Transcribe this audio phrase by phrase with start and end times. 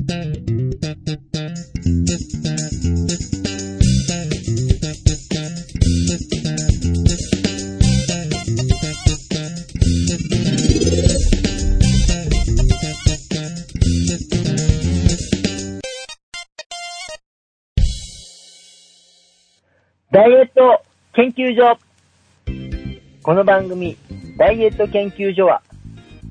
[0.00, 0.16] ダ
[20.26, 20.82] イエット
[21.14, 21.78] 研究所。
[23.22, 23.96] この番組、
[24.38, 25.62] ダイエット研究所は、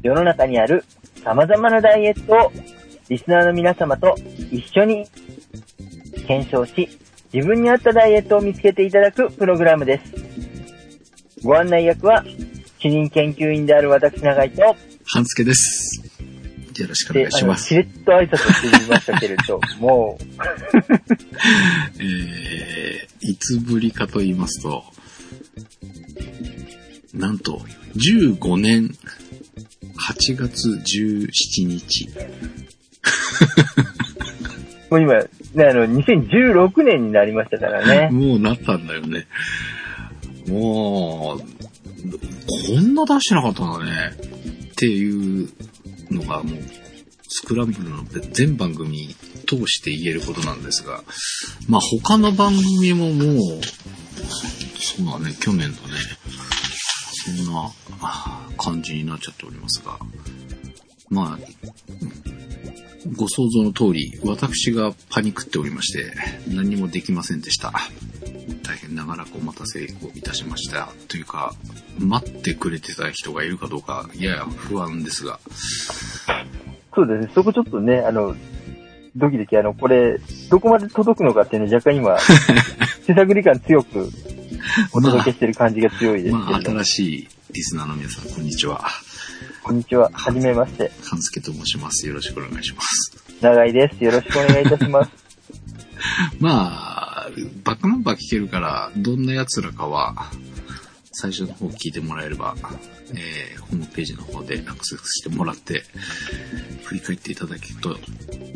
[0.01, 0.83] 世の中にある
[1.23, 2.51] 様々なダイエットを
[3.10, 4.16] リスナーの皆様と
[4.52, 5.07] 一緒に
[6.27, 6.88] 検証し、
[7.34, 11.44] 自分に合ったダイエットを見つけていただくプログラムです。
[11.44, 12.23] ご案内役は、
[12.77, 16.03] 主任研究員である私長井と、半助です。
[16.81, 17.67] よろしくおで願いします。
[17.67, 20.23] しれっと挨拶してみましたけれど、 もう、
[22.00, 24.84] えー、いつぶりかと言いますと、
[27.14, 27.62] なんと、
[27.95, 28.95] 15年
[29.98, 32.09] 8月17日。
[34.90, 35.26] もう今、ね、
[35.66, 38.09] あの、2016年になりましたからね。
[38.11, 39.28] もうなったんだよね。
[40.47, 43.92] もう、こんな出してなかったんだね。
[44.72, 45.50] っていう
[46.09, 46.59] のがもう、
[47.28, 49.16] スクランブルの全番組
[49.48, 51.03] 通して言えることなんですが、
[51.67, 53.61] まあ他の番組ももう、
[54.80, 55.94] そうだね、去年だね。
[57.26, 57.72] そんな
[58.58, 60.00] 感じになっちゃっておりますが、
[61.09, 61.39] まあ、
[63.16, 66.14] ご想像の通り、私がパニックっておりまして、
[66.47, 67.72] 何もできませんでした。
[68.64, 70.89] 大変長らくお待たせをいたしました。
[71.08, 71.53] というか、
[71.97, 75.39] 待ってくれてた人がいるかどうか、やや不安ですが、
[76.94, 78.36] そうですね、そこちょっとね、あの、
[79.16, 82.17] ドキドキ、あの、これ、どこまで届くのかっていうのは若干今、
[83.08, 84.09] 手探り感強く
[84.94, 88.83] お届けしてる感じが強いですまあ、けれども、新しいリスナーの皆さん、こんにちは。
[89.70, 92.08] こんにちは、はじめまして、勘介と申します。
[92.08, 93.23] よろしくお願いします。
[93.39, 94.03] 長井です。
[94.03, 95.11] よろしくお願いいたします。
[96.42, 97.30] まあ、
[97.64, 100.31] バックナンバー聞けるから、どんな奴らかは、
[101.11, 102.55] 最初の方聞いてもらえれば、
[103.14, 105.83] えーホームページの方でアクセスしてもらって、
[106.86, 107.99] 振り返っていただけると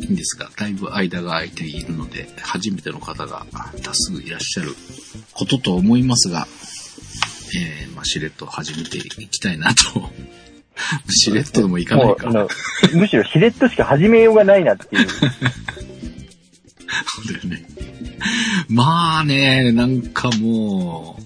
[0.00, 3.46] いいんですが、だいぶ間が空いているので、初めての方が
[3.84, 4.74] 多数いらっしゃる
[5.32, 6.48] ことと思いますが、
[7.54, 10.10] えーまあ、しれっと始めていきたいなと。
[11.08, 12.32] しれっとでもいかなも、いうかあ。
[12.32, 12.48] の、
[12.94, 15.08] むしろしれっとしか始めようがないなっていう。
[15.08, 15.24] そ
[17.22, 17.66] うだよね。
[18.68, 21.24] まあね、なんかもう、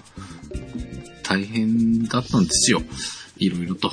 [1.23, 2.83] 大変だったんですよ。
[3.39, 3.93] いろいろと。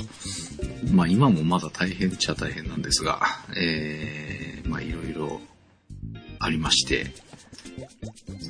[0.90, 3.20] まあ今もまだ大変っちゃ大変なんですが、
[3.56, 5.40] えー、まあいろいろ
[6.38, 7.12] ありまして。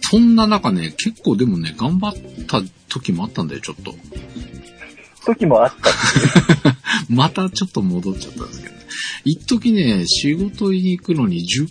[0.02, 3.94] そんな中ね、結構でもね、頑張った時もあったんだよ、ちょっと。
[5.26, 5.90] 時もあった。
[7.08, 8.80] またちょっと戻っちゃったんですけどね。
[9.24, 11.68] 一時ね、仕事に行くのに10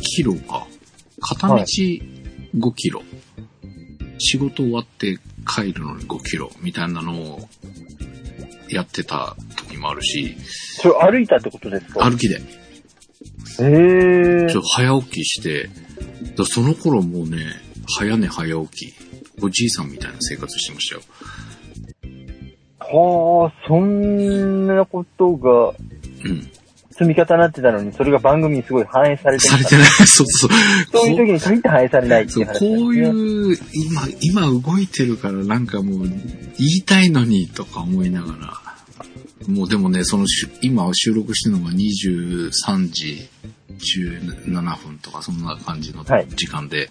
[0.00, 0.66] キロか。
[1.20, 1.64] 片道はい
[2.56, 3.02] 5キロ。
[4.18, 7.48] 仕事終わって帰るのに5キロみたいなのを
[8.68, 10.36] やってた時もあるし、
[10.80, 12.08] それ歩いたってことですか？
[12.08, 12.36] 歩きで。
[12.36, 15.68] へーちょっと早起きして、
[16.36, 17.38] だその頃もうね、
[17.98, 18.94] 早寝早起き。
[19.40, 21.02] おじいさんみたいな生活してましたよ。
[22.90, 25.74] はあ、そんなことが
[26.24, 26.50] うん。
[26.98, 29.86] 積み重なってたのに、それが番組にすごい反映されてたされてない。
[29.86, 30.50] そうそう。
[30.90, 33.52] そういう時に限って反映されないってそ、いうう話こういう。
[33.52, 36.16] う、今、今動いてるからなんかもう言
[36.58, 38.68] いたいのにとか思いながら。
[39.46, 43.28] もうでもね、そのしゅ、今収録してるのが23時
[43.78, 46.90] 17分とかそんな感じのはい時間で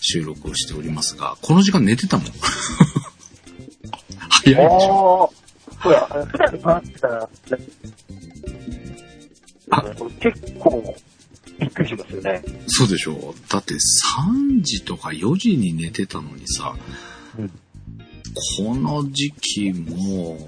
[0.00, 2.26] 収録をしておりますが、この時間寝てたもん。
[4.54, 5.32] 早いでしょ。
[5.80, 7.28] ああ、ほら、普段回ってたら、
[9.70, 9.82] あ
[10.20, 10.96] 結構、
[11.58, 12.42] びっくりしますよね。
[12.66, 13.58] そうでしょだ。
[13.58, 16.74] って3時とか4時に寝てたのにさ、
[17.38, 17.50] うん
[18.56, 20.38] この時期も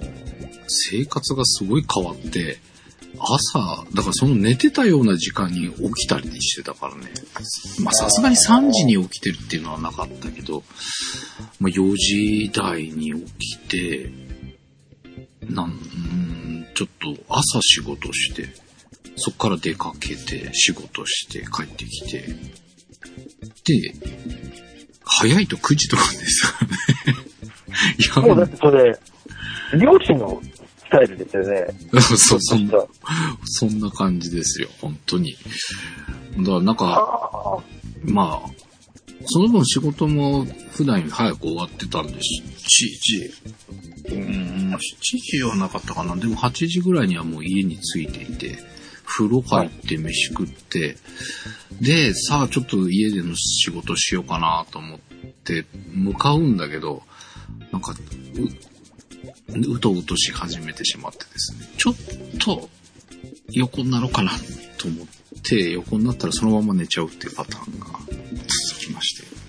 [0.69, 2.59] 生活がすごい変わって、
[3.19, 7.11] 朝、だからその寝てたような時間に起きたりしてたからね。
[7.81, 10.63] まあさすがに3時に起きてるっていうのはなかったけど、
[11.59, 14.11] まあ4時台に起きて、
[15.49, 18.49] なん、んちょっと朝仕事して、
[19.17, 22.21] そっから出かけて、仕事して、帰ってきて。
[23.65, 23.95] で、
[25.05, 26.59] 早いと9時とかですか
[27.07, 27.19] らね。
[27.99, 28.99] いや、もうだってそれ、
[29.79, 30.41] 漁師の
[30.91, 31.67] スタイルですよね。
[32.01, 35.37] そう、そんな、あそんな感じですよ、本当に。
[36.39, 37.59] だからなんか、あ、
[38.05, 38.51] まあ、
[39.27, 43.33] その分仕事も普段より早く終わってたんで、7時、
[44.07, 44.79] うーん、7
[45.19, 46.17] 時はなかったかな。
[46.17, 48.59] でも8時ぐらいにはもう家に着いていて、
[49.05, 50.97] 風呂入って飯食って、
[51.81, 54.99] で、さあちょっと家での仕事しようかなと思っ
[55.45, 57.03] て向かうんだけど、
[57.73, 57.95] なんか、
[59.49, 61.95] う、うとうとし始めてしまってですね、ちょっ
[62.39, 62.69] と
[63.53, 64.33] 横になろうかな
[64.79, 65.07] と思っ
[65.43, 69.41] て、横になったらそのまま寝ちゃうっていうパターンが続きまして。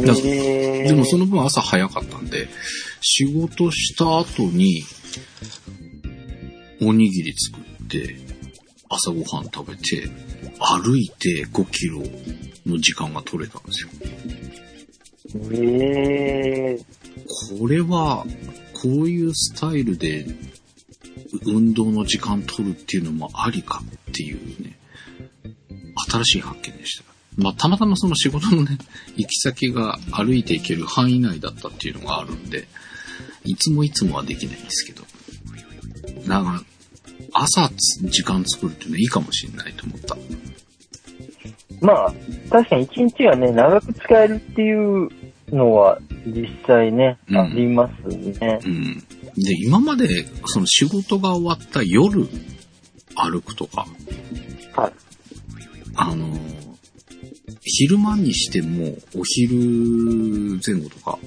[0.00, 2.48] でもその分朝早かったんで、
[3.00, 4.84] 仕事した後に、
[6.82, 8.16] おにぎり作って、
[8.88, 10.08] 朝ごはん食べて、
[10.58, 12.02] 歩いて5キロ
[12.66, 13.88] の時間が取れたんですよ。
[15.52, 18.26] えー、これは、
[18.80, 20.24] こういうスタイルで
[21.44, 24.78] 運動の時間取るっていうのもありかっていうね、
[26.10, 27.04] 新しい発見でした。
[27.36, 28.78] まあ、たまたまその仕事のね、
[29.16, 32.68] 行き先が歩いて行ける範囲内だったっていうのがあるんで、
[33.44, 35.04] いつもいつもはできないんですけど。
[36.26, 36.62] だから、
[37.32, 40.16] 朝つ時間作るっていうのはいいかもしれないと思った。
[41.82, 42.14] まあ、
[42.50, 45.10] 確かに一日がね、長く使えるっていう
[45.50, 48.60] のは実際ね、うんありますね。
[48.64, 48.98] うん。
[49.36, 52.28] で、今まで、その仕事が終わった夜、
[53.14, 53.86] 歩くとか、
[54.76, 54.92] はい。
[55.96, 56.38] あの、
[57.62, 61.18] 昼間にしても、お昼前後とか、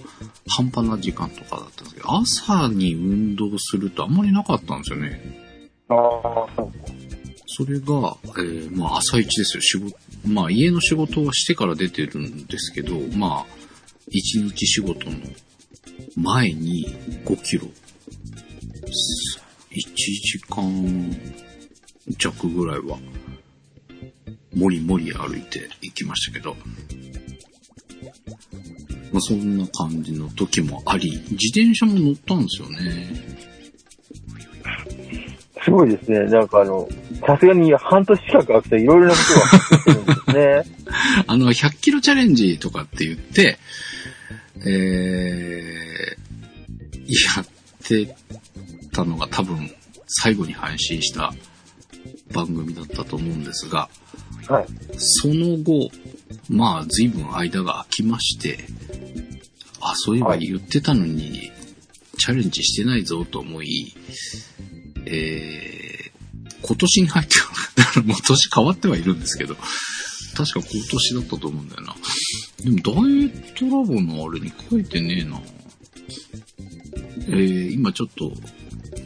[0.48, 5.22] 半端な時間とかだったんですけど、朝に運動するとあんまりなかったんですよね。
[5.90, 6.72] ああ、そう
[7.56, 9.62] それが、えーまあ朝一ですよ。
[9.62, 9.96] 仕事、
[10.28, 13.63] まあ家の仕事はしてから出てるんですけど、まあ、
[14.16, 15.18] 一日仕事の
[16.16, 16.86] 前に
[17.26, 17.66] 5キロ、
[18.92, 21.12] す1時間
[22.20, 23.00] 弱ぐらいは、
[24.56, 26.56] もりもり歩いて行きましたけど、
[29.12, 33.34] まあそんな感じの時もあり、自転車も乗ったんですよね。
[35.64, 36.20] すごいですね。
[36.26, 36.88] なんかあの、
[37.26, 40.76] さすがに半年近く空くといろいろなことが起ってるんですね。
[41.26, 43.58] あの、100キロチャレンジとかって言って、
[44.66, 46.26] えー、
[47.36, 47.46] やっ
[47.84, 48.16] て
[48.92, 49.70] たのが多分
[50.08, 51.34] 最後に配信した
[52.32, 53.90] 番組だったと思うんですが、
[54.48, 54.66] はい。
[54.98, 55.90] その後、
[56.50, 58.60] まあ随分間が空きまして、
[59.82, 61.52] あ、そういえば言ってたのに、
[62.18, 63.94] チャレンジしてないぞと思い、
[65.06, 67.52] えー、今年に入ってか
[67.96, 69.56] ら、 もう年変わってはいるんですけど、
[70.36, 71.96] 確か今年だったと思うんだよな。
[72.64, 75.42] でも、ダイエットラボのあれに書いてねえな。
[77.28, 78.32] えー、今ちょっと、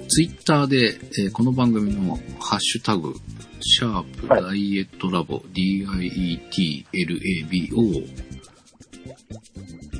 [0.09, 3.13] ツイッターで、えーこの番組のハッシュタグ、
[3.61, 6.47] シャープはいダイエットラボ、D-I-E-T-L-A-B-O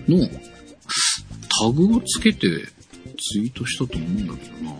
[0.07, 2.47] のタグをつけて
[3.17, 4.71] ツイートしたと思うんだけどな。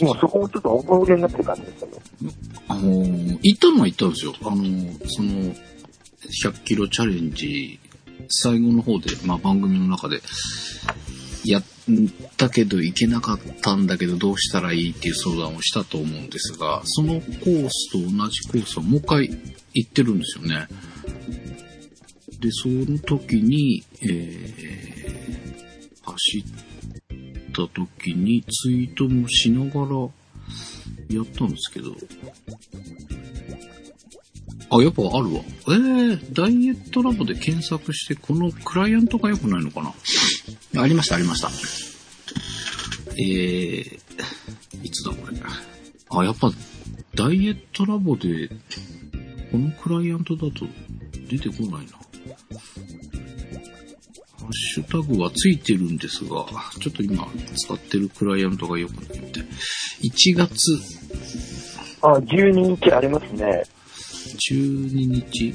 [0.00, 1.98] もうそこもちょっとおぼれになってる感じですよね。
[2.68, 4.34] あのー行ったのは行ったんですよ。
[4.42, 5.54] あのーその、
[6.44, 7.78] 100キロチャレンジ、
[8.28, 10.20] 最後の方で、まあ番組の中で、
[11.44, 11.62] やっ
[12.36, 19.30] たけど行けなかったんだけどどうしたらいいっていう相談をしたと思うんですが、そのコースと同じコースをもう一回
[19.74, 20.66] 行ってるんですよね。
[22.40, 26.44] で、その時に、えー、走っ
[27.52, 30.08] た時にツイートもしながら
[31.10, 31.96] やったんですけど、
[34.70, 35.40] あ、やっぱあるわ。
[35.68, 40.82] えー、ダイエットラボで検索して、このクライアントが良くないのかな？
[40.82, 41.48] ありました、ありました。
[43.16, 43.98] えー、
[44.82, 45.38] いつだこれ？
[46.10, 46.50] あ、やっぱ、
[47.14, 48.48] ダイエットラボで、
[49.50, 50.66] このクライアントだと
[51.28, 51.92] 出てこないな。
[54.38, 56.46] ハッシュタグはついてるんですが、
[56.80, 59.44] ちょっと今使ってるクライアントが良くないみたい。
[60.02, 60.78] 1月
[62.00, 63.64] あ、12日ありますね。
[64.38, 65.54] 12日、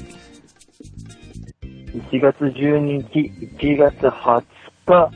[1.94, 4.44] 1月12日、1月20
[4.86, 5.10] 日、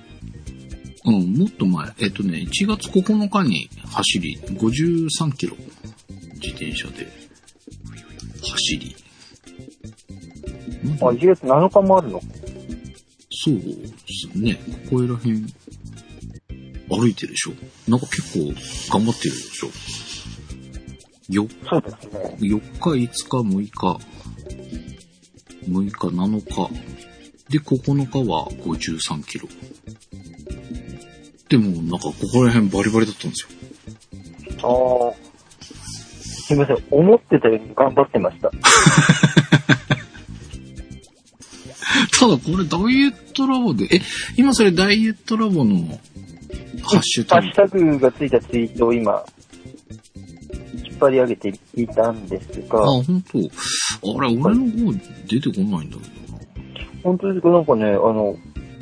[1.05, 1.93] うん、もっと前。
[2.01, 5.57] えっとね、1月9日に走り、53キロ、
[6.35, 7.07] 自転車で
[8.43, 8.97] 走り。
[11.01, 12.21] あ、1月7日もあるの？
[13.31, 14.59] そうですね。
[14.91, 15.45] ここら辺、
[16.89, 17.53] 歩いてるでしょ。
[17.89, 18.53] なんか結構
[18.91, 19.69] 頑張ってるでしょ。
[21.29, 22.37] よそうですね。
[22.41, 24.01] 4日、5日、6日、
[25.69, 26.99] 6日、7日。
[27.51, 29.49] で、9日は53キロ。
[31.49, 33.49] でも、なんかここら辺バリバリだったんですよ。
[34.63, 35.29] ああ。
[36.49, 36.79] すみません。
[36.91, 38.51] 思ってたより頑張ってました。
[42.19, 44.01] ただこれダイエットラボで、え、
[44.37, 46.01] 今それダイエットラボの
[46.83, 49.25] ハッシュタグハッシュタグがついたツイートを今、
[50.99, 53.43] 張り上げていたんですあ、が、本当あ
[54.23, 54.93] れ、俺の方
[55.27, 56.39] 出てこないんだけどな。
[57.03, 57.49] 本当ですか？
[57.51, 58.37] なんかね、あの、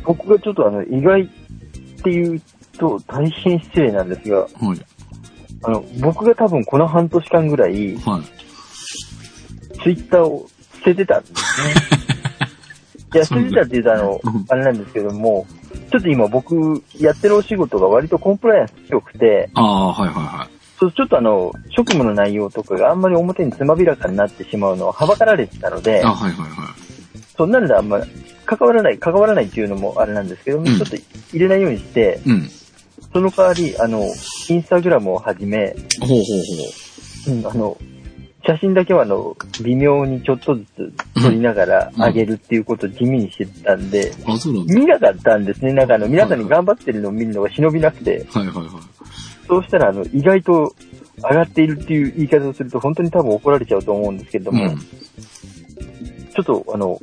[0.05, 1.27] 僕がちょっとあの、意外っ
[2.03, 2.41] ていう
[2.79, 4.51] と大変失礼なんですが、はい。
[5.63, 8.23] あの、僕が多分この半年間ぐらい、はい。
[9.83, 11.41] ツイッターを捨ててたんですね。
[13.15, 15.47] いや、捨ててたって言うとあのうん、あれなんですけども、
[15.91, 20.46] ちょっと今僕やってるお仕事が割とコンプライアンス強くて、ああ、はいはいはい。
[20.79, 26.75] そうちょっとあの、職務の内容とかがあんまり表につまびらかになってしまうのははばかられてたのであ、はいはいは
[27.37, 28.01] そうなのであんま
[28.47, 30.97] 関わらない、関わらないっていうのもあれなんですけども、うんちょっと
[31.33, 32.31] 入れないようにして、い。
[32.31, 32.51] うん。
[33.13, 36.19] その代わり、あの、インスタグラムをはじめ、ほうほう
[37.27, 37.77] ほうん、あの、
[38.47, 44.15] 写真だけはあの、微妙にちょっとずつ撮りながらうん上げるっていうことを地味にしてたんで、う。
[44.27, 44.75] あ、そうなんだ。
[44.75, 45.73] 見なかったんですね。
[45.73, 48.96] なんかあの、皆さんに頑張ってるのを見るのが忍びなくて、はいはいはい。
[49.47, 50.75] そうしたらあの、意外と
[51.17, 54.79] 上がっているっていう言い方をすると本当に多分怒られちゃうと思うんですけれども、うん。
[54.79, 57.01] ちょっとあの、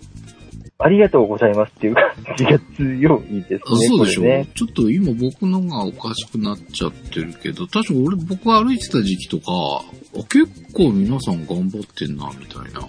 [0.80, 2.04] ありがとうございますっていう感
[2.38, 3.60] じが強いですね。
[3.64, 4.48] あそうでしょ、ね。
[4.54, 12.88] ちょっと今僕のがおかしくなっちゃってるけど、確か俺、僕が歩いてた時期とか、あ結構皆さん頑張ってんな、みたいな。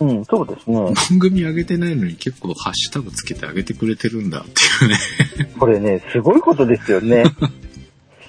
[0.00, 0.80] うん、そうですね。
[1.10, 4.48] 番組上げてないのに結構ハッシュタグつけて上げてくれてるんだって
[4.84, 5.54] いうね。
[5.58, 7.24] これね、すごいことですよね。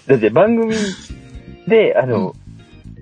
[0.09, 0.73] だって番組
[1.67, 2.35] で、あの、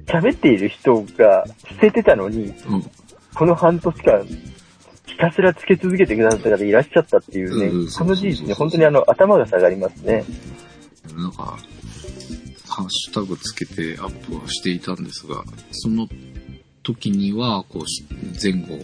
[0.07, 2.91] 喋っている人が捨ててたのに、うん。
[3.33, 4.25] この半年間、
[5.05, 10.25] ひたすらつけ続けてくださった方いらっしゃったっていうね、うんこの事実ね、本当にあの、頭が下がりますね。
[11.15, 11.57] なんか、
[12.67, 16.09] ハッシュタグつけてアップはしていたんですが、その
[16.83, 18.05] 時には、こうし、
[18.43, 18.83] 前後、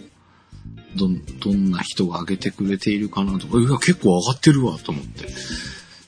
[0.96, 5.26] どん、どんな人が上げてくれているかなとか、いや、結構上がってるわ、と思って。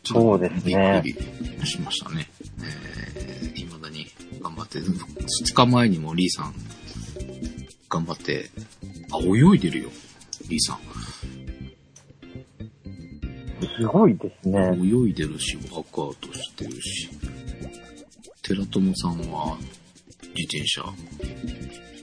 [0.07, 1.23] ちょっとそうですねびっく
[1.63, 2.29] りしましたね。
[2.63, 4.07] えー、未だに
[4.41, 6.55] 頑張って、2日前にもリーさん、
[7.91, 8.49] 頑張って、
[9.11, 9.91] あ、泳いでるよ、
[10.49, 10.79] リーさん。
[13.77, 14.61] すごいですね。
[14.81, 17.09] 泳いでるし、ワークアウトしてるし。
[18.43, 19.59] 寺友さんは
[20.37, 20.83] 自転車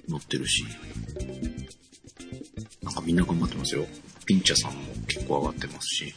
[0.10, 0.66] 乗ってるし。
[2.82, 3.86] なんかみんな頑張ってますよ。
[4.26, 6.14] ピンチャさんも結構上がってますし、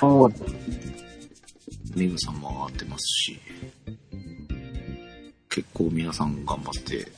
[0.00, 1.00] そうです。
[1.94, 3.40] メグさんも上がってますし、
[5.48, 7.10] 結構皆さん頑張って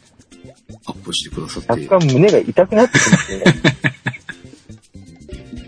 [0.86, 3.44] アップしてくださって、若干胸が痛くなってきますね。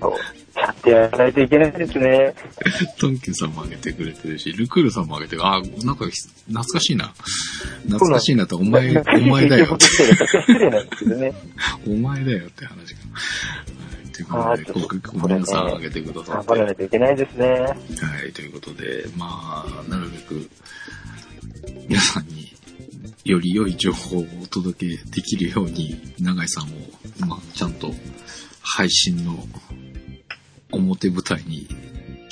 [0.01, 0.13] そう。
[0.55, 2.35] ちゃんとやらないといけないですね。
[2.99, 5.47] トンキンさんも上げてくれてるし、ルクールさんも上げてる。
[5.47, 7.13] あ、なんか懐かしいな。
[7.87, 9.77] 懐かしいなと、お前、お前だよ。
[9.79, 11.35] 失礼なんですけどね。
[11.87, 13.01] お前だよって話が。
[13.01, 16.31] はい、ということで、あーちょっとご結構皆さん上げてくださって。
[16.33, 17.47] 頑張らないといけないですね。
[17.51, 17.75] は
[18.29, 20.49] い、ということで、まあ、なるべく、
[21.89, 22.53] 皆さんに
[23.25, 26.67] より良い情報をお届けできるように、永井さんを、
[27.27, 27.91] まあ、ちゃんと
[28.63, 29.37] 配信の
[30.73, 31.67] 表舞台に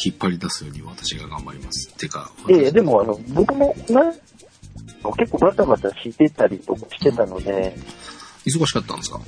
[0.05, 1.93] 引っ張り出すように私が頑張ります。
[1.95, 4.13] てか、いやいや、でもあの、僕も、な
[5.17, 7.77] 結構バタバタしてたりとかしてたので、
[8.47, 9.21] 忙しかったんですか？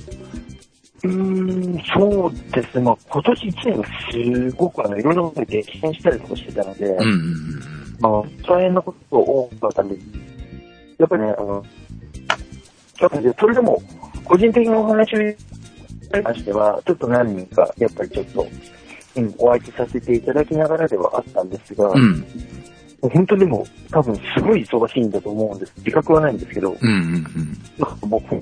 [1.05, 2.83] うーん、そうですね。
[2.83, 9.97] まあ、今年1年がすごくあの、いろんなことに激変したりとかしてたので、うんうんうんまあ、大変なことが多かったんで、
[10.97, 11.65] やっぱりね、あの、
[12.99, 13.81] やっぱりそれでも、
[14.23, 15.35] 個人的なお話に
[16.23, 18.47] 関しては、ちょっと何人か、やっぱりちょっと、
[19.15, 22.25] うん、お相手させていただきながらではあったんですが、うん。
[23.01, 23.09] うん。
[23.09, 25.73] 本当にもう、多分すごい忙しいんだと思うんです。
[25.77, 27.25] 自覚はないんですけど、うんうんうん。
[27.77, 28.41] なんか僕、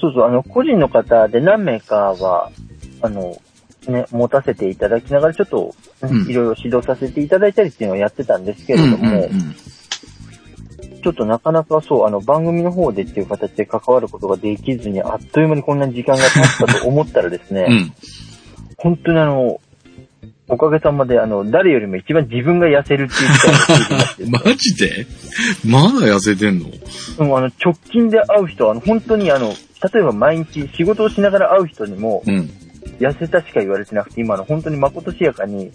[0.00, 2.50] そうそう、あの、個人の方で何名かは、
[3.02, 3.36] あの、
[3.88, 9.28] ね、持たせていただきながら、ちょっと、うんいろいろ指導させていただいたりっていうのをやってたんですけれども、
[11.02, 17.92] ちょっとなかなかそう、あの、番組の方でっていう形で関わることができずに、あっという間にこんなに時間が経ったと思ったらですね、うん。
[18.76, 19.60] 本当にあの、
[20.50, 23.40] おかげさまで、あの、誰よりも一番自分が痩せるっていう事
[24.18, 25.06] 態が マジで？
[25.64, 26.66] まだ痩せてんの？
[27.24, 29.48] もうあの、直近で会う人は、あの、本当にあの、
[29.92, 32.50] 例えば毎日仕事をしながら会う人にも、うん。
[32.98, 35.70] 痩せたしか言われてなくて、今の本当にまことしやかに、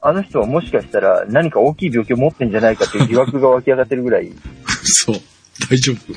[0.00, 4.30] あの人はもしかしたら何か大きい病気を持ってんじゃないかという疑惑が湧き上がってるぐらい、
[4.84, 5.16] そう。
[5.68, 6.14] 大丈夫？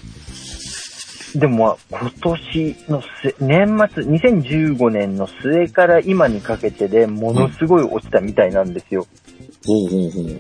[1.36, 9.06] でもまあ、今年のせ年末、2015年の末から今にかけてでものすごい落ちたみたいなんですよ。
[9.66, 10.40] ほうほうほう。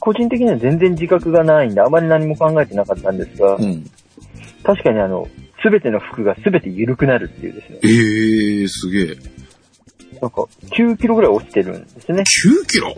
[0.00, 3.84] 個人的には全然自覚がないんで、あまり何も考えてなかったんですが、うん。
[4.62, 5.26] 確かにあの、
[5.62, 7.78] すべての服がすべて緩くなるっていうですね。
[7.82, 9.16] ええー、すげえ。
[10.20, 12.22] なんか、9キロぐらい落ちてるんですね。
[12.22, 12.96] 9キロ？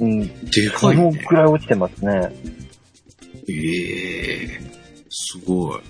[0.00, 1.24] うん、でそのかいね。
[1.28, 2.32] ぐらい落ちてますね。
[3.48, 3.52] え
[4.44, 4.69] え
[5.10, 5.80] すごい。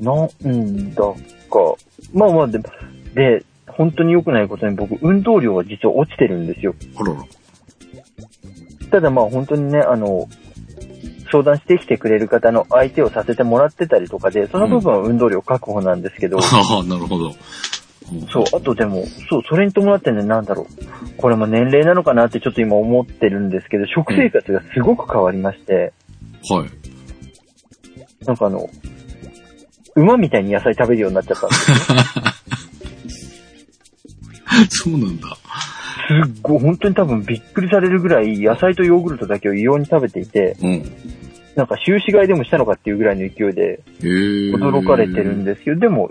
[0.00, 1.14] なんだか、
[2.12, 2.58] まあまあで、
[3.14, 6.74] で、本当に良くないことに僕、運動量は実は落ちてるんですよ。
[6.96, 7.24] あらら。
[8.90, 10.28] ただまあ本当にね、あの、
[11.30, 17.32] 相談してきてくれる方の相手をさせてもらってたりとかで、その部分は運動量確保なんですけど、 ああ、なるほど。
[18.30, 21.16] そう、あとでも、そう、それに伴ってね、なんだろう。
[21.16, 25.92] これも年齢なのかなってちょっと今思ってるんですけど、食生活がすごく変わりまして、
[26.48, 26.85] はい。
[28.24, 28.68] なんかあの、
[29.94, 31.76] 馬みたいに野菜食べるようになっちゃったんですよ。
[34.70, 35.36] そうなんだ。
[36.08, 40.68] すっごい、本当に多分びっくりされるぐらい、野菜とヨーグルトだけを異様に食べていて、うん。
[40.68, 40.82] へ
[41.56, 44.04] なんか収支買いでもしたのかっていうぐらいの勢いでえ。
[44.54, 46.10] 驚かれてるんですけど、でも、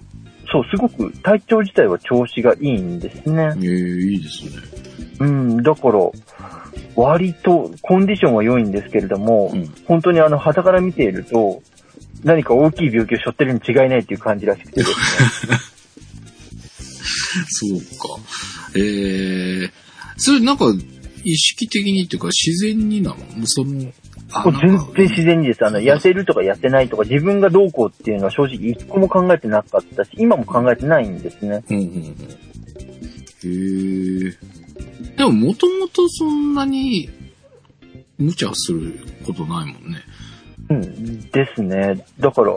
[0.51, 3.53] そう、すごく体調自体は調子がいいんですね。
[3.61, 4.51] ええいいですね。
[5.19, 6.11] うん、だから、
[6.95, 9.67] 割とコンディションは良いんですけれども、うん。
[9.85, 11.61] 本当にあの、旗から見ていると、
[12.25, 14.85] 何か大きい病気を背負ってるに違いないっていう感じらしくてね。
[17.47, 17.85] そうか。
[18.75, 19.71] ええ
[20.17, 20.65] それなんか、
[21.23, 23.17] 意識的にっていうか自然になの？
[23.45, 23.91] その、
[24.31, 25.65] あ全然自然にです。
[25.65, 31.63] あの、痩せるとか痩せないとか、自分がどうこうっていうのは正直一個も考えてなかったし、今も考えてないんですね。
[31.69, 31.93] うんうんうん。
[33.43, 34.37] へえ。
[35.17, 37.09] でももともとそんなに
[38.17, 39.99] 無茶することないもんね。
[40.69, 42.05] うん、ですね。
[42.19, 42.55] だから、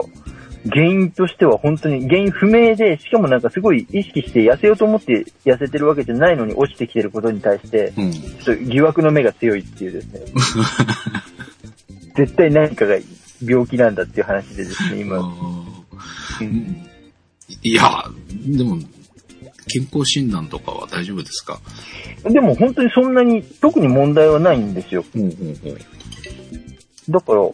[0.69, 8.11] 原因としては本当に原因不明で、しかもなんかすごい意識して痩せようと思って痩せてるわけじゃないのに落ちてきてることに対して、うん。
[8.11, 10.21] ちょっと疑惑の目が強いっていうですね。
[12.15, 12.97] 絶対何かが
[13.45, 15.19] 病気なんだっていう話でですね、今。
[15.19, 16.85] うん
[17.63, 17.83] いや、
[18.45, 18.77] でも、
[19.67, 21.59] 健康診断とかは大丈夫ですか？
[22.29, 25.03] でも本当にそんなに特に問題はないんですよ。
[25.15, 25.57] うんうんうん。
[27.09, 27.49] だから、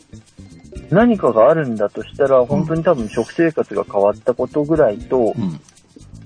[0.89, 5.59] 何かがあるんだとしたら、本当に多分食生活が変わったことぐらいと、うん。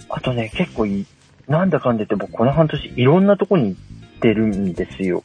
[0.09, 1.05] あとね、結構い、
[1.47, 5.23] なんだかんだ言って僕この半年いろんなとこに行ってるんですよ。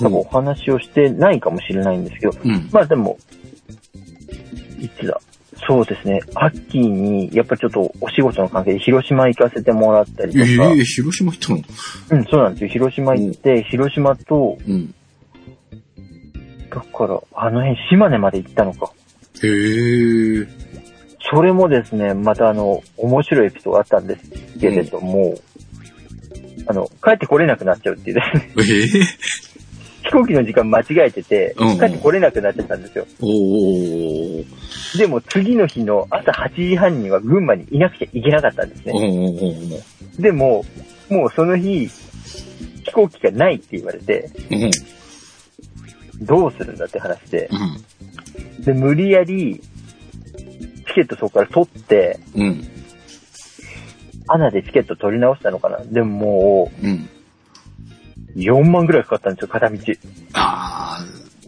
[0.00, 2.68] 多分お話をしてないかもしれないんですけど、うん。
[2.70, 3.18] まあでも、
[4.78, 5.20] いつだ？
[5.66, 6.20] そうですね。
[6.34, 11.58] 秋に、やっぱちょっとお仕事の関係で広島行かせてもらったりとええか、広島行ったの？
[12.10, 12.70] うん、そうなんですよ。
[12.70, 14.94] 広島行って、広島と、うん。
[16.70, 18.92] だから、あの辺、島根まで行ったのか。
[19.42, 20.46] へえ。
[21.30, 25.34] それもですね、またあの、面白いエピソードがあったんですけれども、
[26.66, 29.38] あの、帰ってこれなくなっちゃうっていうですね、ええ
[30.08, 33.06] 飛行機の時間間違えててうん、帰ってこれなくなっちゃったんですよ。
[34.96, 39.82] でも次の日の朝8時半には群馬にいなくちゃいけなかったんですね。
[40.18, 40.64] でも、
[41.10, 41.88] もうその日、
[42.84, 44.70] 飛行機がないって言われて、うん。
[46.20, 47.48] どうするんだって話で、
[48.58, 48.64] うん。
[48.64, 49.60] で、無理やり、
[50.88, 52.64] チケットそこから取って、うん。
[54.26, 57.08] アナでチケット取り直したのかなでももうん。
[58.36, 59.78] う、4万ぐらいかかったんですよ、片道。
[60.34, 61.04] ああ、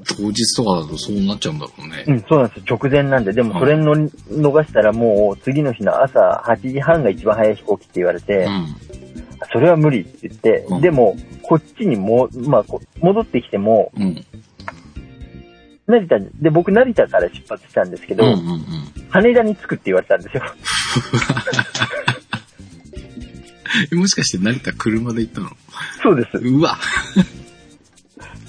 [0.07, 2.05] 当日とかだとそうなっちゃうんだろうね。
[2.07, 2.77] うん、そうなんですよ。
[2.77, 3.33] 直前なんで。
[3.33, 8.67] でもそれの逃したらもう次の日の朝8時半が一番早い飛行機って言われて、うん。
[9.53, 12.65] それは無理って言って、うんでも、こっちにも、まあ、
[13.01, 14.25] 戻ってきても、うん。
[15.91, 18.61] 成田に、で、僕成田から出発したんですけど、うんうんうん。
[19.11, 20.43] 羽田に着くって言われたんですよ。
[23.93, 25.51] え もしかして成田車で行ったの？
[26.03, 26.37] そうです。
[26.39, 26.77] うわ。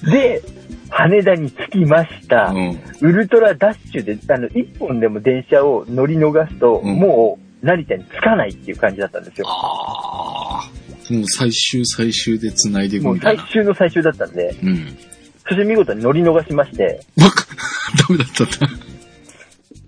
[0.03, 0.41] で、
[0.89, 2.47] 羽田に着きました。
[2.47, 2.79] うん。
[3.01, 9.47] ウルトラダッシュで、あの、一本でも電車を乗り逃すと、うんもう、成田に着かないっていう感じだったんですよ。
[9.47, 11.13] ああ。
[11.13, 13.43] もう最終最終で繋いでいくもうみたいな。
[13.43, 14.97] 最終の最終だったんで、うん。
[15.55, 17.45] そ見事に乗り逃しまして、バカ
[18.07, 18.75] ダメだったんだ。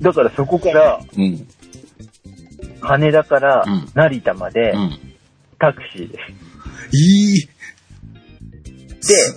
[0.02, 1.47] だからそこから、うん。
[2.82, 4.99] 羽田からうん成田までうん。
[5.60, 6.97] タクシーです。
[6.97, 7.47] いい。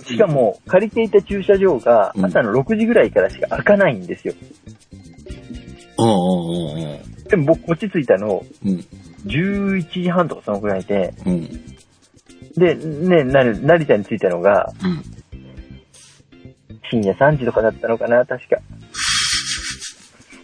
[0.05, 4.33] で、しかも借りていた駐車場がうん朝の6時ぐらいからしか開かないんですよ。
[5.97, 7.29] ああ、ああ、ああ。
[7.29, 8.85] でも僕こっち着いたのうん。
[9.25, 11.49] 11時半とかそのぐらいで、うん。
[12.57, 15.16] で、ね、成田に着いたのがうん。
[16.89, 18.57] 深夜3時とかだったのかな、確か。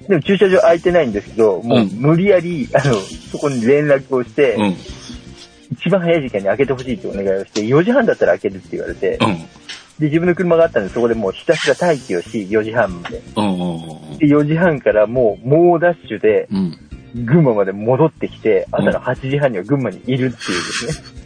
[0.08, 2.96] でも駐車場空いてないんですけど、もう無理やり、あの、
[3.32, 4.76] そこに連絡をして、うん。
[5.72, 9.38] 一番早い時間に開けてほしいってお願いをして、4時半だったら開けるって言われて、うん。
[10.00, 13.22] で、自分の車があったんで、そこでもうひたすら待機をし、4時半まで。
[14.20, 16.48] で、4時半からもう、猛ダッシュで。
[17.16, 21.23] 群馬まで戻ってきて、朝の8時半には群馬にいるっていうですね。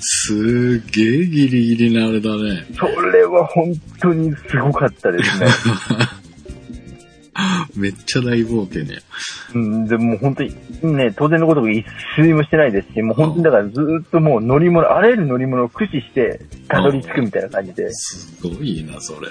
[0.00, 2.66] すっげえギリギリなあれだね。
[2.78, 5.46] それは本当にすごかったですね。
[7.76, 9.00] めっちゃ大冒険ね。
[9.54, 11.84] うん、でも本当にね、当然のことが一
[12.16, 19.28] 睡もしてないですし、もう本当にだからずっともう乗り物、あらゆる乗り物を駆使してたどり着くみたいな感じで、すごいな、それ。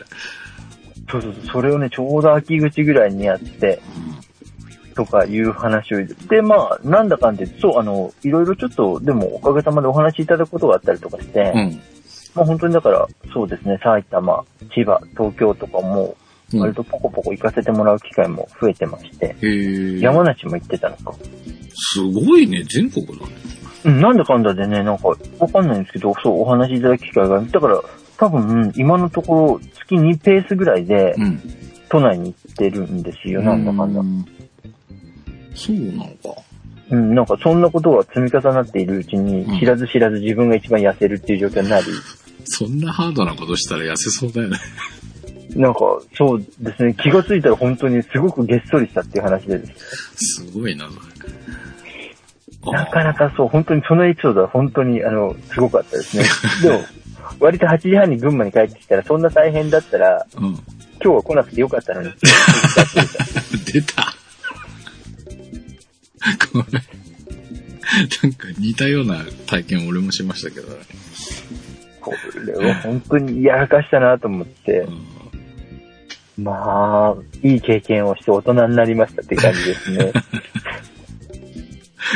[1.11, 3.81] そうそうそう、それをね、ちょうど秋口ぐらいにやって、
[4.99, 6.05] とかいう話を。
[6.27, 11.81] で、まあ、なんだかんで、そう、あの、いろいろちょっと、でもおかげさまでお話しいただくことがあったりとかして、うん。
[12.35, 14.43] まあ本当にだから、そうですね、埼玉、
[14.75, 16.17] 千葉、東京とかも、
[16.53, 16.59] うん。
[16.59, 19.99] 割とポコポコ行かせてもらう機会も増えてまして、へえ。
[19.99, 21.13] 山梨も行ってたのか。
[21.73, 23.19] すごいね、全国だね。
[23.85, 25.15] うん、なんだかんだでね、なんか、わ
[25.47, 27.81] かんないんですけど、そう、お話しいただく機会が、だから、
[28.17, 31.41] 多分、今のところ、月2ペースぐらいで、うん。
[31.89, 34.03] 都内に行ってるんですよ、なんだかんだう。
[35.55, 36.41] そうなのか。
[36.91, 41.85] うん、なんか、そんなことが積み重なっているうちにうん、知らず知らず自分が一番痩せるっていう状況になり、
[42.45, 44.57] そんなハードなことしたら痩せそうだよね。
[45.55, 45.79] なんか、
[46.15, 50.87] そうですね、気がついたら本当にすごくげっそりしたっていう話でですすごいな。
[52.63, 56.23] なかなかそう、本当にそのエピソードは本当に、あの、すごかったですね。
[56.61, 56.83] でも、
[57.39, 60.43] 割と8時半に群馬に帰ってきたら、そんな大変だったら、うん。
[61.01, 62.11] 今日は来なくてよかったのに。
[63.71, 64.13] 出た。
[66.51, 66.79] これ、
[68.23, 70.77] なんか似たような体験俺もしましたけどね。
[72.01, 72.13] こ
[72.45, 75.19] れは本当にやらかしたなと思ってう、ん
[76.43, 80.13] まあ、いい経験をして大人になりましたって感じですね。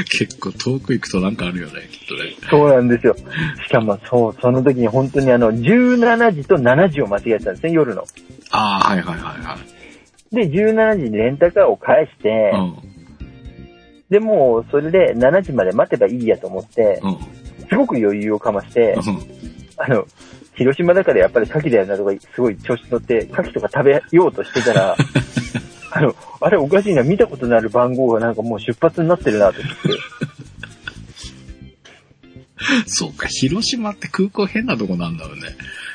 [0.10, 2.34] 結構遠く行くとなんかあるよね、きっとね。
[2.50, 3.16] そうなんですよ。
[3.16, 8.04] しかもそう、その時に本当にあの、17時と7時を間違えてたんですね、夜の。
[8.50, 9.58] ああ、はいはいはいは
[10.32, 10.36] い。
[10.36, 12.93] で、17時にレンタカーを返して、うん。
[14.14, 17.68] で、もうそれで7時まで待てばいいやと思って、うん。
[17.68, 19.20] すごく余裕をかまして、うん。
[19.78, 20.06] あの、
[20.54, 24.96] 広島だからやっぱり牡蠣だよなとか、すごい調子乗って、牡蠣とか食べようとしてたら、
[25.90, 29.78] あの、あれおかしいな、見たことのある番号がなんかもう出発になってるなと思って。
[32.86, 35.42] そうか、広島って空港変なとこなんだろうね。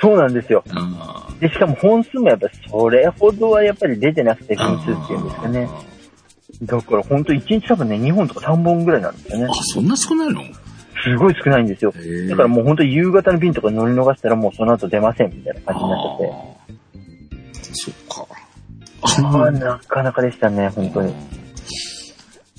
[0.01, 0.65] そうなんですよ。
[0.71, 4.71] あで、しかも本数もやっぱそれほどはやっぱり出てなくて、あ。
[4.71, 5.69] 分数っていうんですかね。
[6.63, 10.43] だから本当1日多分ね、2本とか3本ぐらいなんですよねあ。、そんな少ないの？
[11.05, 11.93] すごい少ないんですよ。
[12.29, 16.33] だからもう本当夕方の便とか乗り逃したらもうその後出ませんみたいな感じになってて。
[16.33, 16.59] あー
[17.73, 17.95] そっ
[18.27, 18.27] か。
[19.31, 21.15] ああ、なかなかでしたね、本当に。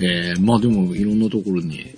[0.02, 1.94] えー、まあでもいろんなところに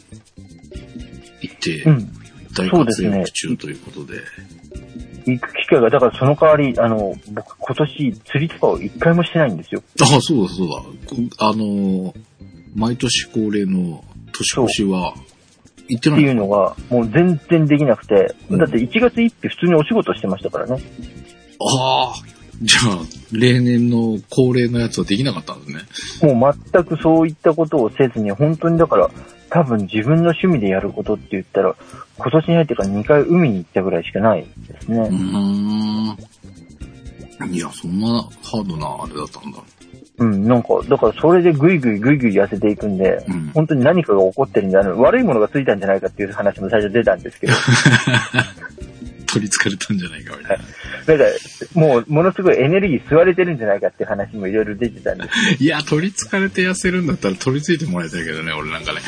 [1.42, 2.12] 行ってうん。
[2.56, 4.16] 大活躍中ということで。
[5.26, 9.84] 行く機会が、だからその代わり、あの、僕今年釣りとかを一回もしてないんですよ。
[10.02, 10.76] ああ、そうだそうだ。
[10.76, 12.14] こあのー
[12.76, 15.14] 毎年恒例の年越しは
[15.88, 20.82] 行ってないっていうのが、もう全然できなくて、うんだって1月1日普通にお仕事してましたからね。
[21.60, 22.14] ああ、
[22.62, 23.00] じゃあ、
[23.32, 26.34] 例年の恒例のやつはできなかったんですね。
[26.34, 29.10] もう全くそういったことをせずに、本当にだから、
[29.52, 31.76] 多分自分の趣味でやることって言ったら、
[32.18, 34.98] 今年に入ってから2回海に行ったぐらいしかないですね。
[34.98, 35.08] うー
[37.48, 37.54] ん。
[37.54, 39.60] いや、そんなハードなあれだったんだ。
[40.20, 43.52] うん、なんか、だからそれでぐいぐいぐいぐい痩せていくんで、うん。
[43.54, 47.54] 本当に何かが起こってるんじゃない悪いものがついたんじゃないかっていう話も最初出たんですけど、
[49.32, 50.64] 取り憑かれたんじゃないかみたいな。
[51.06, 51.30] だから、
[51.74, 55.24] もう、ものすごいエネルギー吸われてるんじゃないかって話もいろいろ出てたんで
[55.58, 59.00] すいや、取り憑かれて痩せるんだったら取り付いてもらいたいけどね、俺なんかね。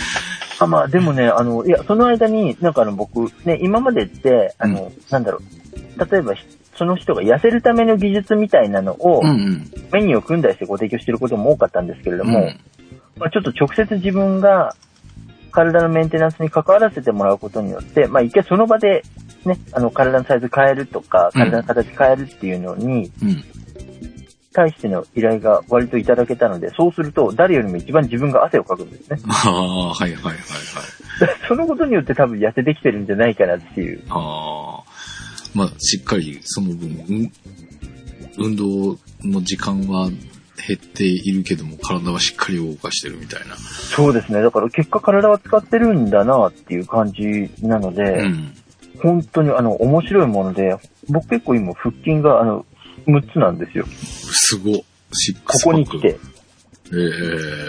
[0.59, 9.71] あ、まあでもね、あの、いや、その間に、なんかあの僕、ね、今までって、あの、なんだろう、例えばひその人が痩せるための技術みたいなのをうんうん。
[9.91, 12.59] メニューを組んだりしてご提供してることも多かったんですけれども、うん
[13.17, 14.75] まあ、ちょっと直接自分が
[15.51, 19.03] 体のメンテナンスに関わらせてもらうことによって、まあ一回その場で
[19.45, 23.43] ね、あの体のサイズ変えるとか、うん体の形変えるっていうのにうん。
[24.53, 29.17] 対しての依頼が割といただけたので、そうすると誰よりも一番自分が汗をかくんですね。
[29.25, 30.37] ああ、はいはいはいはい。
[31.47, 34.03] そのことによって多分痩せてきてるんじゃないかなっていう。
[34.09, 34.83] ああ。
[35.55, 37.31] まあ、しっかりその分、うん
[38.37, 43.55] 運動の時間は減っているけども、体はしっかり動かしてるみたいな。
[43.55, 44.41] そうですね。
[44.41, 48.55] だから結果体は使ってるんだなっていう感じなので、うん。
[49.01, 50.75] 本当にあの面白いもので、
[51.09, 52.65] 僕結構今腹筋があの
[53.07, 53.85] 6つなんですよ。
[53.87, 54.83] すご。
[55.13, 55.89] シックスパック。
[55.89, 56.19] ここに来て。
[56.93, 56.95] え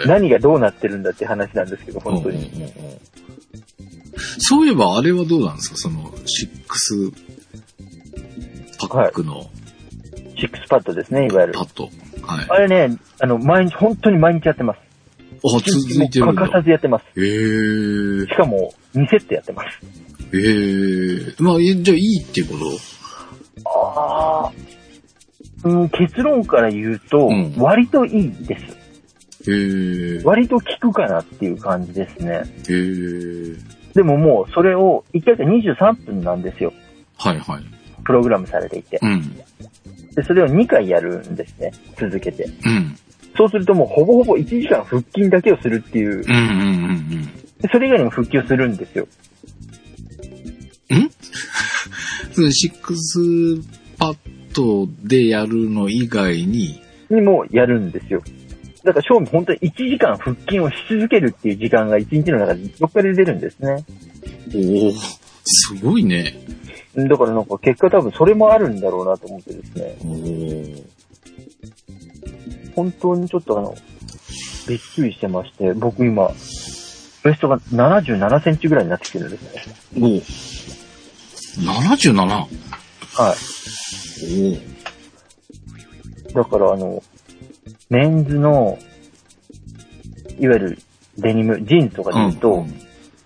[0.05, 2.37] え何がどうなってるんだって話なんですけど、本当に。
[2.37, 2.71] うんうんうんうん
[4.39, 5.77] そういえばあれはどうなんですか？
[5.77, 7.11] その、シックス
[8.79, 9.51] パックの
[10.39, 11.63] シックスパッドですね、いわゆるパ。
[11.63, 11.85] ッド。
[12.25, 12.47] はい。
[12.49, 14.79] あれね、あの、毎日、本当に毎日やってます。
[15.45, 17.05] あ、続いてる欠かさずやってます。
[17.21, 19.81] へえしかも、2セットやってます。
[20.37, 22.55] へえまあ、えじゃあいいっていうこ
[23.65, 23.69] と？
[23.69, 24.53] ああ。
[25.69, 29.51] うん、結論から言うと、うん割といいです。
[29.51, 32.43] へえ割と効くかなっていう感じですね。
[32.69, 33.57] へえ
[33.95, 36.73] でももう、それを、1回が23分なんですよ。
[37.17, 37.65] はいはい。
[38.05, 38.99] プログラムされていて。
[39.01, 39.37] うん。
[40.17, 41.73] で、それを2回やるんですね。
[41.97, 42.45] 続けて。
[42.45, 42.97] うん。
[43.37, 49.09] そうするともうほぼほぼ1時間腹筋だけをするっていう、うんうんうんでそれ以外にも腹筋をするんですよ。
[50.91, 50.95] う
[52.45, 52.53] ん。
[52.53, 53.19] シックス
[53.99, 54.17] パッ
[54.53, 58.23] ドでやるの以外に、にもやるんですよ。
[58.83, 63.85] だから、正味本当に1時間腹筋をし続けるっていう時間が1日の中でどっかで出るんですね。
[64.55, 64.93] おお
[65.45, 66.35] すごいね。
[66.95, 69.97] だからなんか結果多分それもあるんだろうなと思ってですね。
[72.75, 73.75] 本当にちょっとあの、
[74.69, 79.43] びっくりしてまして、僕今、ウエストが77センチぐらいになってきてるんです
[79.97, 80.01] ね。
[80.01, 80.21] おお
[81.61, 82.27] 77?
[82.27, 82.49] はい。
[86.33, 87.03] おだからあの、
[87.91, 88.79] メンズの、
[90.39, 90.79] いわゆる
[91.19, 92.81] デニム、ジーンズとかで言うと、うんうん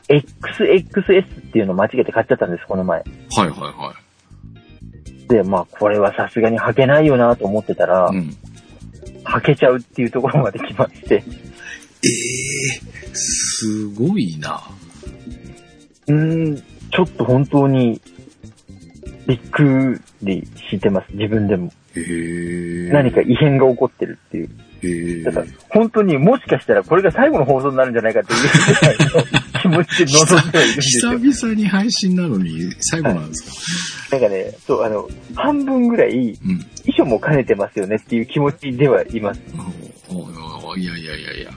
[0.09, 3.01] XXS っていうのを間違えて買っちゃったんです、この前。
[3.01, 3.95] はいはいは
[5.29, 8.17] で、まあ、これはさすがに履けないよなと思ってたら、い。
[8.17, 8.37] うん。
[9.29, 14.63] 履けちゃうっていうところまで来まして、ええすごいな。
[16.07, 18.01] うーん、ちょっと本当に、
[19.27, 21.71] びっくりしてます、自分でも。
[21.95, 25.25] へえ何か異変が起こってるっていう。
[25.25, 28.39] だから、本当にもしかしたらこれが最後の放送になるんじゃないかっていう
[29.69, 31.19] ぐらいの気持ちで臨んではいるんですよ。
[31.19, 36.67] 久々に配信なのに最後なんですか、なんかね、そう、あの、半分ぐらいうん。
[36.85, 39.41] 遺書も兼ねてますよねっていう気持ちではいます。
[40.11, 41.51] おおいやいやいやいや。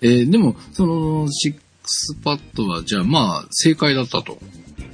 [0.00, 4.38] えーでも、その、シックスパッドは、じゃあまあ、正解だったと。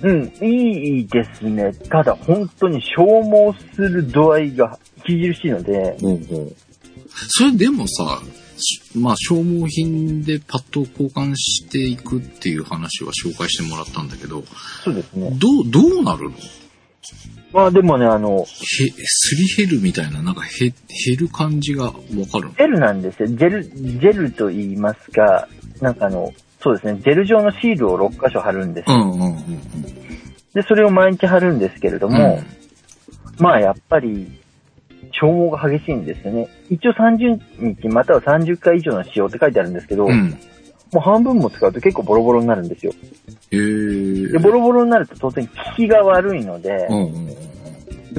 [0.03, 1.73] うん、いいですね。
[1.91, 6.57] ただ本当に消耗する度合いが著しいので、ほうほう。
[7.29, 8.40] それでもさ、し
[8.95, 14.45] まあ、消耗品でパッドを交換していくっていう話は紹介してもらったんだけど、
[14.85, 15.31] そうですね。
[15.39, 16.37] どう、どうなるの？
[17.53, 20.75] まあでもね、あの、へ、すり減るみたいな、なんかへ、減
[21.19, 21.99] る感じがわか
[22.39, 22.51] るの？
[22.51, 23.29] ジェルなんですよ。
[23.29, 25.49] ジェル、ジェルと言いますか、
[25.81, 28.97] なんかあの、そうですね、ジェル状のシールを6箇所貼るんですよ。
[28.97, 29.43] うんうんうんうん。
[30.53, 32.41] で、それを毎日貼るんですけれども、
[33.39, 34.31] まあやっぱり、
[35.21, 36.49] 消耗が激しいんですよね。
[36.71, 40.13] 一応30日または30回以上の使用って書いてあるんですけど、うん。
[40.13, 40.31] うん。
[40.93, 42.93] もう半分も使うと結構ボロボロになるんですよ。
[43.51, 43.59] へえ。
[44.33, 47.37] で、ボロボロになると当然効きが悪いので、うんうんうん。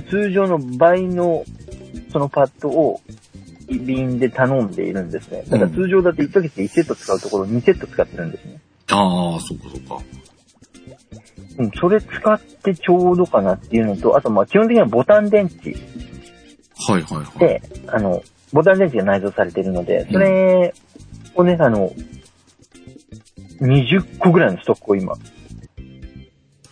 [0.09, 1.43] 通常の倍の
[2.11, 3.01] そのパッドを
[3.67, 5.43] 瓶で頼んでいるんですね。
[5.49, 8.61] だから通常だって1ヶ月で1セット使うところ2セット使ってるんですね。
[8.91, 10.03] ああ、そっかそっか。
[11.57, 15.75] うん、それ使ってちょうどかなっていうのと、あとまあ基本的にはボタン電池
[16.87, 17.39] はいはいはい。
[17.39, 20.73] で、あの、ボタン電池が内蔵されているので、それ
[21.35, 21.91] をね、あの、
[23.61, 25.19] 20個ぐらいのストックを今、1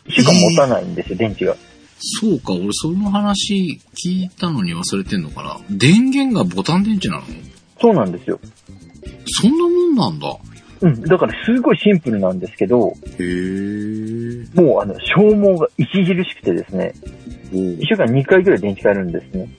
[0.10, 1.56] 週間持たないんですよ、電池が。
[2.00, 5.60] そうか、俺その話聞いたのに忘れてんのかな。
[5.70, 7.24] 電源がボタン電池なの？
[7.82, 8.40] そうなんですよ。
[9.26, 10.38] そんなもんなんだ。
[10.82, 14.62] うん、だからすごいシンプルなんですけど、へえ。
[14.62, 16.94] もうあの、消耗が著しくてですね、
[17.52, 19.50] お1週間2回ぐらい電池変えるんですね。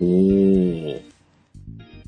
[0.00, 1.10] おー。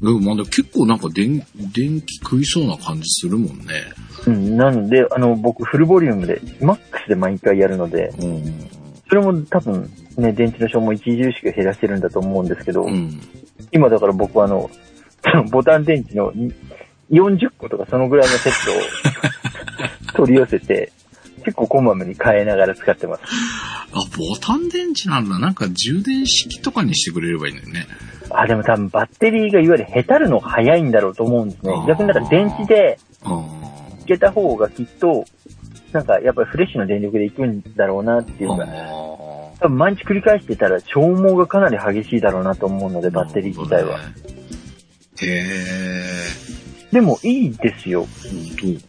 [0.02, 3.85] でもまだ結構なんか電、電気食いそうな感じするもんね。
[4.26, 8.68] うん、なので、あの、僕フルボリュームで、マックスで毎回やるので、うん。
[9.09, 13.20] それも多分ね、電池の消耗著しく減らしてるんだと思うんですけど、うん。
[13.70, 14.70] 今だから僕はあの、
[15.50, 16.52] ボタン電池のに
[17.11, 18.52] 40個とかそのぐらいのセッ
[20.12, 20.90] トを取り寄せて、
[21.44, 23.22] 結構こまめに変えながら使ってます。
[23.94, 25.38] あ、ボタン電池なんだ。
[25.38, 27.87] なんか充電式とかにしてくれればいいんだよね。
[28.31, 31.85] あ、でも多分バッテリーがいわゆるへたるの早いんだろうと思うんですね。
[31.87, 33.44] 逆にだから電池であ
[34.02, 35.24] いけた方がきっと、
[35.92, 38.57] なんかやっぱりフレッシュな電力でいくんだろうなっていうあ。
[38.57, 38.66] か、あ
[39.61, 43.11] 多分毎日繰り返してたら消耗がかなり激しいだろうなと思うので、あ。
[43.11, 43.98] バッテリー自体は。
[43.98, 44.05] ね。
[45.22, 46.92] へえ。
[46.92, 48.07] でもいいですよ。
[48.62, 48.83] 本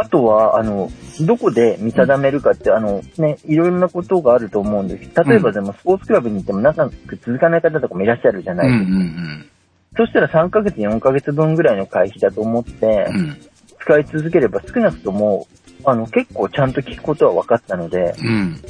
[0.00, 0.90] あとは、あの、
[1.22, 5.10] どこで見定めるかって、あの、ね、いろいろなことがあると思うんです。
[5.28, 8.62] 例えばでも、スポーツクラブに行っても長く続かない方とかもいらっしゃるじゃ当。
[8.62, 8.90] ないですか。
[8.90, 9.48] うんうん
[9.96, 13.16] そしたら3ヶ月、4ヶ月分ぐらいの会費だと思ってうん。
[13.16, 13.36] う、ん。
[13.80, 15.48] 使い続ければ少なくとも、
[15.84, 18.60] あの、結構ちゃんと効くことは分かったので、うん。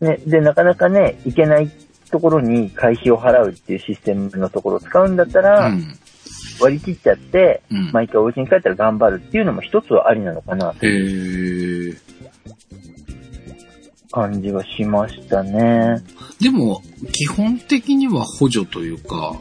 [0.00, 1.70] ね、で、なかなかね、いけない
[2.10, 5.96] ところに会費を払うっていうシステムのところを使うんだったら、うん。
[6.60, 7.92] 割り切っちゃって、うん。
[7.92, 11.98] 毎回お家に帰ったら頑張るっていうのも一つはありなのかなとへいうー。
[14.12, 16.02] 感じがしましたね。
[16.40, 19.36] でも、基本的には補助というか、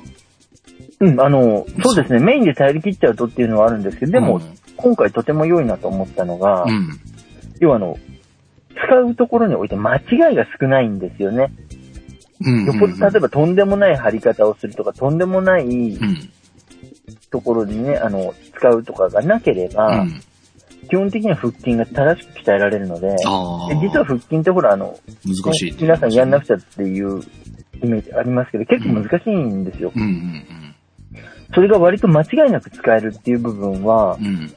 [0.99, 4.41] うん、あの、そうですね、メインで頼り切っちゃうとっていうのはあるんですけど、でも、
[4.77, 6.99] 今回とても良いなと思ったのが、うん。
[7.59, 7.97] 要はあの、
[8.75, 10.01] 使うところにおいて間違
[10.33, 11.53] いが少ないんですよね。
[12.41, 12.65] うん。
[12.65, 16.29] よっぽど、例えばとんでもない貼り方をするとか、とんでもないうん。
[17.29, 20.21] ところにね、あの、使うとかがなけれうば、ん。
[20.87, 23.09] 基本的には腹筋が正しく鍛えられるので。
[23.09, 23.15] で
[23.81, 27.21] 実は腹筋ってほら、あの、難しいって皆さんやんなくちゃっていう
[27.83, 29.91] イメージありますけど、結構難しいんですよ。
[29.95, 30.45] うんうん
[31.53, 34.25] それが割と間違いなく使えるっていう部分はうん。
[34.25, 34.53] うん。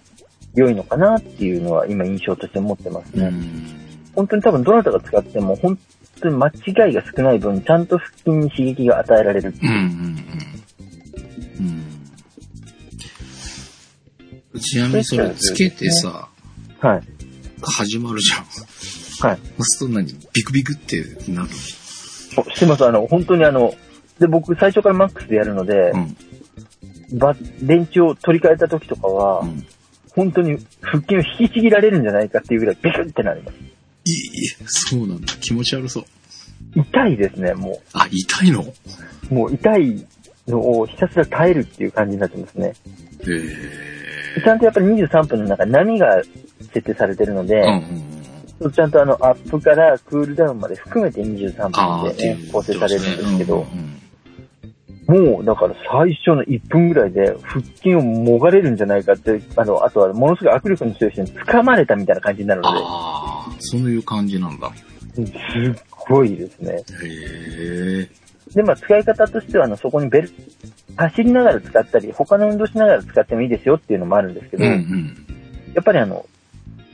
[0.54, 3.26] 良いのかなっていうのは今印象として持ってますね。
[3.26, 3.78] うん。
[4.14, 5.78] 本当に多分どなたが使っても本
[6.20, 9.80] 当に間違いが少ない分、ちゃんと腹筋に刺激が与えられるってうんういう。
[9.80, 10.16] んうん。
[14.59, 16.29] ちなみにそれつけてさ、
[16.81, 17.03] はい。
[17.62, 19.29] 始まるじゃん。
[19.29, 19.38] はい。
[19.38, 21.49] そうすると何ビクビクってなる
[22.37, 22.85] おしてます。
[22.85, 23.75] あの、本当にあの、
[24.18, 26.16] で、僕最初からマックスでやるので、うん。
[27.18, 29.66] バ電池を取り替えた時とかは、うん。
[30.14, 33.57] 本当に腹筋を引きちぎられるんじゃないかっていうぐらいビクってなります。
[34.05, 34.14] いい、
[34.66, 35.35] そうなんだ。
[35.35, 36.05] 気持ち悪そう。
[36.75, 38.62] 痛いですね、もあ、痛いの？
[38.62, 38.73] へ
[39.31, 39.35] う。
[39.35, 40.07] もう痛い
[40.47, 42.75] のをひたすら耐えるっていう感じになってますね。
[43.23, 43.97] え。
[44.42, 46.22] ちゃんとやっぱり23分の中に波が
[46.60, 47.82] 設定されてるので、うんうん
[48.60, 48.72] うん。
[48.72, 53.66] ちゃんとあのアップからクールダウンまで含めて23ああ、分で、ね、構成されるんですけど、
[55.08, 64.70] もうだから最初の1分ぐらいで腹筋をもがれるんじゃないかって、あの、あとはものすごい握力の強い人に掴まれたみたいな感じになるのああ、そういう感じなんだ。
[65.16, 66.72] で、すっごいですね。
[66.72, 68.08] へえ。
[68.54, 70.30] で、まあ使い方としては、あの、そこにベル、
[70.96, 75.26] 走りながら使ったり、他の運動しながら使ってもいいですよっていうのもあるんですけど、うんうん。
[75.74, 76.26] やっぱりあの、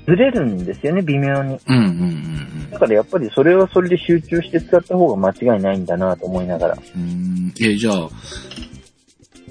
[0.06, 1.58] ずれるんですよね、微妙に。
[1.66, 1.86] うんうんう
[2.30, 2.34] ん
[2.74, 6.78] だからやっぱりそれはそれで集中して使った方が間違いないんだなと思いながら。
[6.96, 7.02] うん。
[7.02, 7.54] うん。
[7.60, 8.08] え、じゃあ、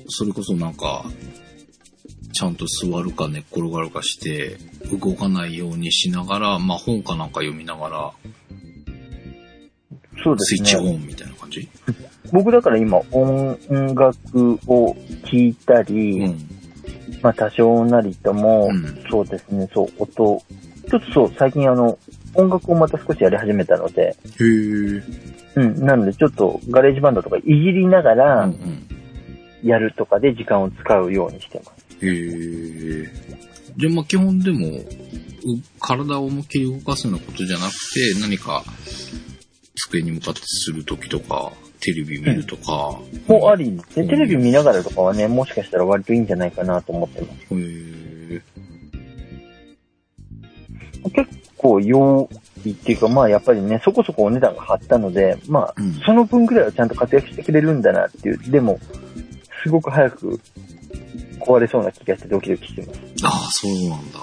[0.09, 1.05] それこそなんか、
[2.33, 4.57] ちゃんと座るか寝っ転がるかして、
[4.91, 8.11] 動かないようにしながら、まあ本かなんか読みながら、
[10.23, 10.89] そうでスイッチすね。
[10.89, 11.69] オンみたいな感じ？
[12.31, 13.57] 僕だから今音
[13.95, 16.49] 楽を聴いたり、うん。
[17.21, 20.37] まあ多少なりとも、うんそうですね、そう、音、ちょ
[20.97, 21.97] っとそう、最近あの、
[22.33, 24.43] 音楽をまた少しやり始めたので、へえ。
[25.55, 28.49] うん、なのでちょっと GarageBand とかいじりながうら。
[29.63, 32.05] やるとかで時間を使うようにしてます。
[32.05, 33.07] へえ。
[33.77, 34.81] じゃあまあ基本でも、う
[35.79, 38.61] 体を思いっきり動かすようなことじゃなくて、何か
[39.75, 42.99] 机に向かってするときとか、テレビ見るとか。
[43.27, 47.53] もうありでテレビ見ながらとかはね、もしかしたら割といいんじゃないかなと思ってます。
[51.11, 52.29] 結構用
[52.65, 58.79] 意っていうか、まあやっぱりね、そこそこお値段が張ったので、まあ、うんその分くらいはちゃんと活躍してくれるんだなっていう、でも、
[59.63, 60.39] すごく早く
[61.39, 62.99] 壊れそうな気がしてドキドキしてます。
[63.23, 64.19] ああ、そうなんだ。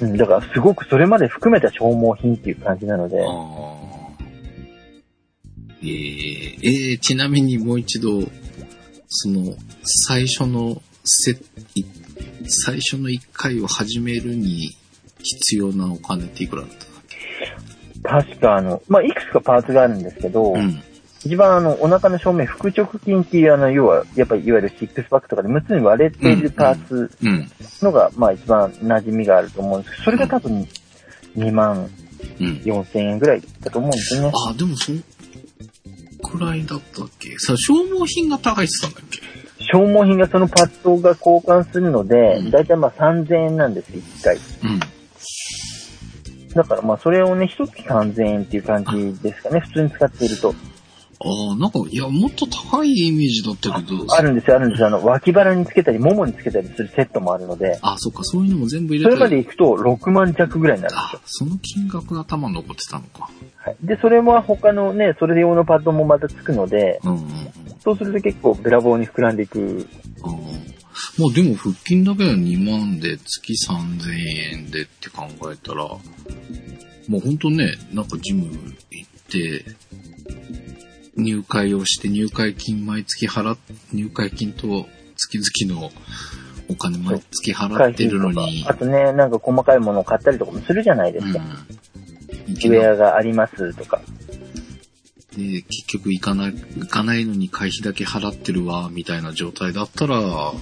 [0.00, 3.95] うん、だからすごくそれまで含めた消耗品っていう感じなので、ああ。
[5.82, 8.22] えー、えーちなみにもう一度、
[9.08, 11.32] その、最初のせ、
[11.74, 11.84] い
[12.48, 14.76] 最初の一回を始めるに
[15.18, 16.86] 必要なお金っていくらだったっ
[18.02, 20.82] 確かあの、まあいくつかパーツがあるんですけど、けうん。
[21.24, 27.50] 一番あの、お腹の正面、腹直筋っていうあの、要は、やっぱりいわゆるシックスパックとかで6つに割れているパーツうん。
[27.82, 30.68] のが、まあ一番馴染みがあると思うんですけど、それが多分
[31.36, 31.90] 2万
[32.40, 32.46] うん。
[32.64, 34.32] 4千円ぐらいだと思うんですよね。
[34.48, 35.02] あ、でもそん
[36.26, 37.38] くらいだったっけ？
[37.38, 39.20] さ、消耗品が高いって言ってたんだっけ？
[39.72, 44.36] 消耗品がそのパッドが交換するのでうん、だいたいまあ3000円なんです、1回。
[44.36, 44.80] うん。
[46.54, 50.54] だからまあそれをね、一月3000円っていう感じですかね、普通に使っていると。
[51.18, 54.88] ああ、なんか、いや、もっと高いイメージだったけど、あるんですよ、あるんですよ。
[54.88, 63.30] あの、脇腹につけたり、ももにつけたりするセットもあるので、あ、そっか、そういうのも全部入それれてまで行くと6万弱ぐらいになるんですあよ。、その金額が頭に残ってたのか。
[63.56, 63.76] はい。
[63.82, 67.28] で、それも他のね、それ用のパッドもまたつくので、うんうんうん。
[67.82, 69.88] そうすると結構べらぼうに膨らんでいく。
[70.22, 70.32] ああ。
[71.18, 75.84] まあでも腹筋だけで2万で月3000円でって考えたら、
[77.08, 78.44] もうほんとね、なんかジム
[78.90, 79.64] 行って、
[81.16, 83.58] 入会をして入会金毎月払っ、
[83.92, 84.86] 入会金と
[85.16, 85.90] 月々の
[86.68, 91.38] お金毎月払ってるのに、あとね、なんか細かいものを買ったりとかもするじゃないですか。
[91.38, 91.46] うん。
[91.46, 94.00] ウェアがありますとか。
[95.36, 100.54] で、結局行かない、行かないのに会費だけ払ってるわ、みたいな状態だったら、う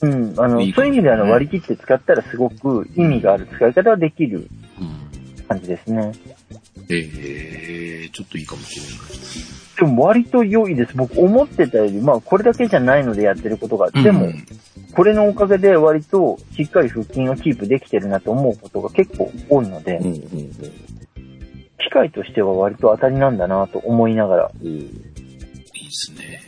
[0.00, 4.48] うん、あの、いいかもそういう意味であのね割り切って使ったらすごく意味がある使い方はできる
[4.80, 5.46] うん。
[5.46, 6.12] 感じですね。
[6.90, 9.63] えー、ちょっといいかもしれない。
[9.76, 10.96] でも割と良いです。
[10.96, 13.90] 僕思ってたより、まあこれだけじゃないのでやってることが。
[13.90, 14.46] でも、うん
[14.94, 20.20] これのおかげで割としっかり腹筋をキープできてるなと思うことが結構多いので、うんうんうん。
[21.78, 24.50] 機械としては割と当たりなんだなと思いながら。
[24.54, 26.40] おーいいですね。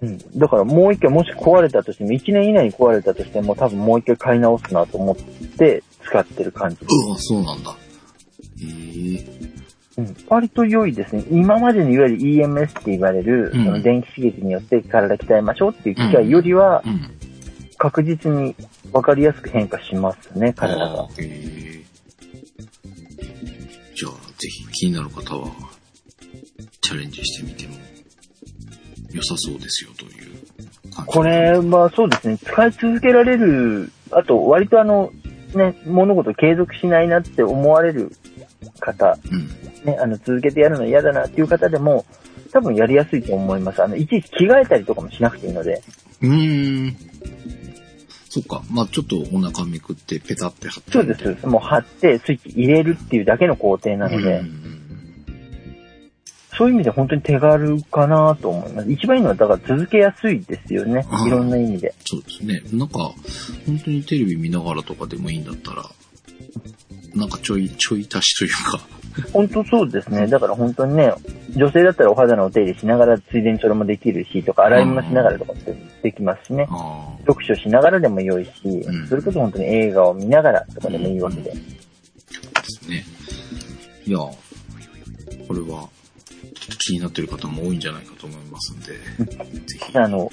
[0.00, 0.38] うん。
[0.38, 6.78] だからもう一回もし壊れたとしても、1年以内に壊れたとしても多分もう一回買い直すなと思って使ってる感じ。
[6.80, 7.76] うわ、そうなんだ。
[8.58, 9.55] えー、
[9.96, 10.16] うん。
[10.28, 11.24] 割と良いですね。
[11.30, 17.10] 今までのいわゆる EMS って言われる、うんその電気刺激によって体鍛えましょうっていう機械よりはうん。
[17.78, 18.54] 確実に
[18.92, 21.08] 分かりやすく変化しますね、体が。
[21.18, 21.66] へー
[23.94, 25.50] じゃあ、ぜひ気になる方は、
[26.82, 27.74] チャレンジしてみても
[29.10, 31.12] 良さそうですよという感じ。
[31.12, 35.10] これはそうですね、使い続けられる、あと割とあの、
[35.54, 38.12] ね、物事継続しないなって思われる
[38.80, 39.65] 方、うん。
[39.84, 42.04] ね、あの、続けてやるの嫌だなっていう方でも、
[42.52, 43.82] 多分やりやすいと思います。
[43.82, 45.82] あの、いちいち着替えたりとかもしなくていいので。
[46.22, 46.96] うーん。
[48.28, 48.62] そっか。
[48.70, 50.92] まあちょっとお腹めくってペタって貼って。
[50.92, 51.46] そうです。
[51.46, 54.66] もう貼ってスイッチ入れるっていうだけの工程なので、うん
[56.56, 58.90] そういう意味で本当に手軽かなと思います。
[58.90, 61.94] 一番いいのは、だから続けやすいですよねいろんな意味で。
[62.04, 62.62] そうですね。
[62.72, 63.12] なんか、
[63.66, 65.84] 本当にテレビ見ながらとかでもいいんだったら、
[67.16, 68.96] なんかちょい、ちょい足しというか、
[69.32, 70.26] 本当そうですね。
[70.26, 71.12] だから本当にね、
[71.56, 76.68] 女性だったらお肌のお手入れしながらついでにそれもできるし、とか洗い物しながらとかってできますしね。
[77.26, 81.50] 読書しながらでも良いし、んそれこそ本当に映画を見ながらとかでもいいわけで。
[81.50, 81.58] で
[82.64, 83.04] すね。
[84.04, 84.34] いや、こ
[85.54, 85.88] れは
[86.78, 88.92] 気になってる方も多いんじゃないかと思いますんで、
[89.66, 89.98] ぜひ。
[89.98, 90.30] あの、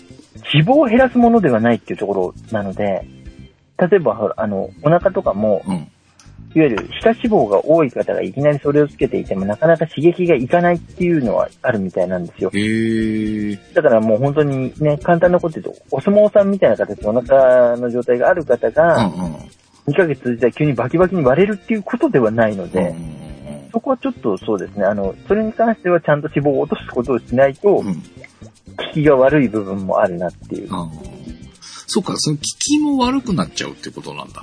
[0.54, 3.08] 脂肪を減らすものではないっていうところなので、
[3.78, 5.88] 例えば、あの、お腹とかも、うん。
[6.56, 12.52] いわゆる皮下脂肪が多い方がいきなりそれをつけていてもなかなか刺激がいかないっていうのはあるみたいなんですよ。
[13.74, 19.14] だからもう本当にね、簡単なこと言うと、お相撲さんみたいな形でお腹の状態がある方うんが、うん。
[19.88, 22.94] 2ヶ月続いたら急にバキバキに割れるっていうことではないので、
[23.72, 27.84] そこはちょっとそうですね、あの、それに関してはちゃんと脂肪を落とすことをしないと。
[28.76, 30.70] 効きが悪い部分もあるなっていう。
[31.88, 34.42] そうか、その効きも悪くなっちゃうってことなんだ。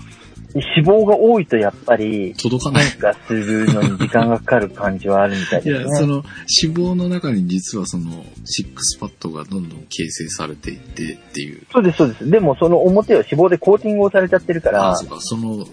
[0.54, 2.84] 脂肪が多いとやっぱり、届かない。
[2.84, 5.96] 変化するのに時間がかかる感じはあるみたいいや、ですね。
[5.98, 6.24] その
[6.62, 11.62] 脂肪の中に実はそのシックスパッドがどんどん形成されていってっていう。
[11.72, 12.28] そうです、そうです。
[12.28, 15.66] でもその表は脂肪でコーティングをされちゃってるからああ、、そうか、その脂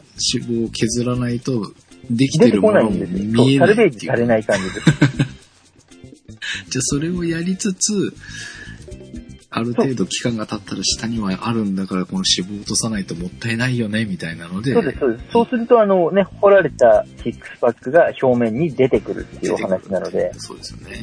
[0.45, 1.71] 肪を削らないと
[2.11, 3.17] でき出てるものもないんですよ。
[3.17, 3.89] そう見えサルベー。
[3.89, 4.84] ジされない感じです。
[6.69, 8.13] じゃあそれをやりつつ、
[9.58, 14.74] ある程度期間が経ったら下にはあるんだからこの脂肪を落とさないともったいないよねみたいなので。
[14.74, 15.26] そうです、そうです。
[15.32, 20.95] そうすると、あのね、掘られたシックスパックが表面に出てくるっていうお話なので、そうですよね。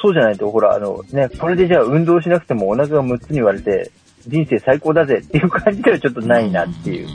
[0.00, 3.90] そうじゃないと、ほら、あのね、これでじゃあ運動しなくてもお腹が6つに割れて、
[4.26, 7.08] 人生最高だぜっていう感じではちょっとないなっていう。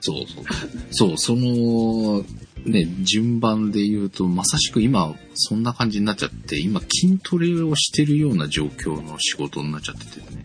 [0.00, 0.44] そうそう。
[0.90, 2.22] そう、その、
[2.66, 10.44] ね、順番で言うと、まさしく今、そんな感じになっちゃって、今、筋トレをしてるような状況の仕事になっちゃっててね。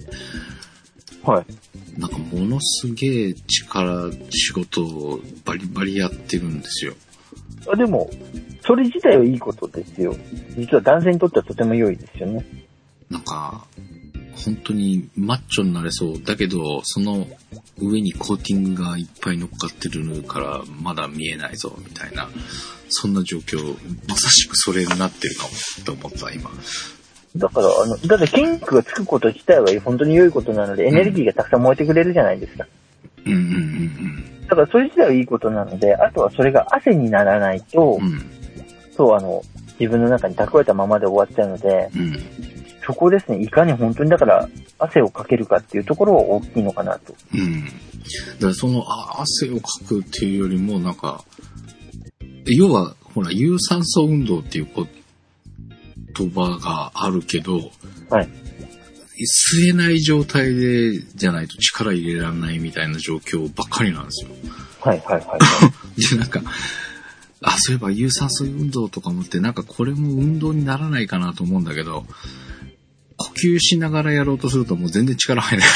[1.24, 2.00] はい。
[2.00, 6.94] なんか、ものすげえ力、仕事をバリバリやってるんですよ。
[7.72, 8.10] あでも、
[8.66, 10.16] それ自体はいいことですよ。
[10.58, 12.46] 実は男性にとってはとても良いですよね。
[13.10, 13.66] なんか、
[14.36, 16.22] 本当にマッチョになれそう。
[16.24, 17.28] だけど、その
[17.80, 22.30] 上にコーティングがいっぱい乗っかってるから、まだ見えないぞ、みたいな。
[22.90, 23.76] そんな状況、
[24.08, 25.50] まさしくそれになってるかも
[25.82, 26.52] って思った、今。
[27.36, 32.68] だから、あの、だって筋肉がつくこと自体は本当に良いことなので、エネルギーがたくさん燃えてくれるじゃないですか。
[33.26, 38.06] うんうんうんだからそれ自体はいいことなので、あとはそれが汗にならないと、うん。
[38.06, 38.32] うん。
[38.92, 39.42] そう、あの、
[39.80, 42.51] 自分の中に蓄えたままで終わっちゃうので、うん。
[42.84, 47.14] そこですね、いかに本当にだから汗をかけるかっていうところは大きいのかなと。
[47.34, 47.66] うん。
[47.66, 51.24] だからその、あ汗をかくっていうよりも、なんか、
[52.46, 54.68] 要は、ほら、有酸素運動っていう
[56.16, 57.72] 言葉があるけど、
[58.10, 58.30] はい。
[59.24, 64.32] 吸えない状態で、じゃないと力入れられないみたいな状況ばっかりなんですよ。
[64.80, 65.40] はいはいはい、はい。
[66.02, 66.42] で、なんか、
[67.44, 72.06] あ、そういえば有酸素運動とかもって、なんかこれも運動にならないかなと思うんだけど、
[73.22, 75.76] 呼吸しながらやろうとするともう全然力入らない。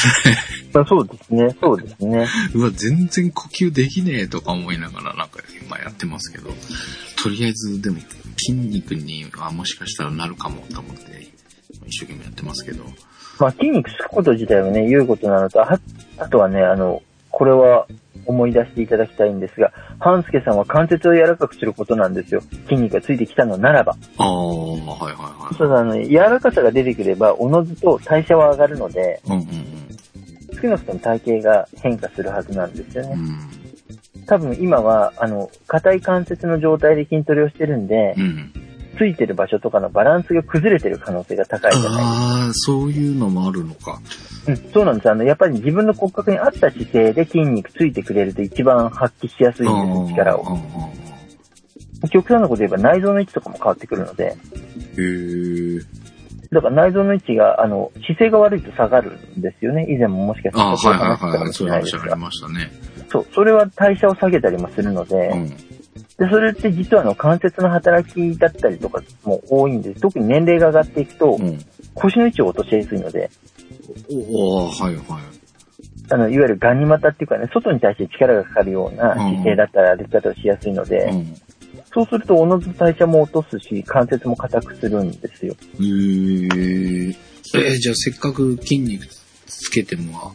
[0.72, 2.26] まあ、そうですね、そうですね。
[2.54, 6.54] うわ、全然呼吸できねえとか思いながらなんか今やってますけど、
[7.22, 7.98] とりあえずでも
[8.36, 11.28] 筋肉にはもしかしたらなるかもと思って
[11.86, 12.84] 一生懸命やってますけど。
[13.38, 15.78] まあ、筋肉つくこと自体はね、良いことなのと、あ
[16.18, 17.86] あとはね、あの、これは
[18.26, 22.40] 思い出していただきたいんですが、半助さんは関節を柔らかくすることなんですよ。
[22.68, 23.96] 筋肉がついてきたのならば。
[24.18, 25.54] ああ、はいはいはい。
[25.56, 29.46] そうだね、柔らかさが出てくれば、おのずと代謝は上がるので、うんうん
[30.60, 33.12] 少なくとも体型が変化するはずなんですよね。
[33.14, 33.20] うん。
[33.20, 34.26] うん。
[34.26, 38.52] 多分今は、あの、硬い関節の状態で筋トレをしてるんで、うん。
[38.96, 44.00] ついてる場所とかのバランスが崩れてる可能性が高いじゃないああ、そういうのもあるのか。
[44.46, 45.10] うん、そうなんです。
[45.10, 50.58] あの、やっぱり自分の骨格に合った姿勢で筋肉ついてくれると一番発揮しやすいんです、力を。
[52.10, 54.34] 極端なこと言えば内臓の位置とかも変わってくるので、へ
[54.98, 55.80] え。
[56.52, 59.86] だから内臓の位置が、あの、姿勢が悪いと下がるんですよね。
[59.88, 61.52] 以前ももしかしたらああ、そういうはいはいはい。
[61.52, 62.16] そういう話あり。
[62.16, 62.70] ましたね。
[63.10, 65.56] そう、それは代謝を下げたりもするので、うん。
[66.18, 70.00] で、それって実はあの関節の働きだったりとかも多いんです。
[70.00, 71.58] 特に年齢が上がっていくと、うん。
[71.94, 73.30] 腰の位置を落としやすいので、
[74.10, 75.04] おおはいはい。
[76.10, 81.34] あの、いわゆるガニ股っていうかね、外に対して力がかかるような姿勢だったら歩き方をしやすいので、うん。
[81.92, 85.54] そうするとおのずと代謝も落とすし、関節も硬くするんですよ。
[85.54, 87.16] へえ。
[87.54, 89.06] えーじゃあせっかく筋肉
[89.58, 90.34] つけても、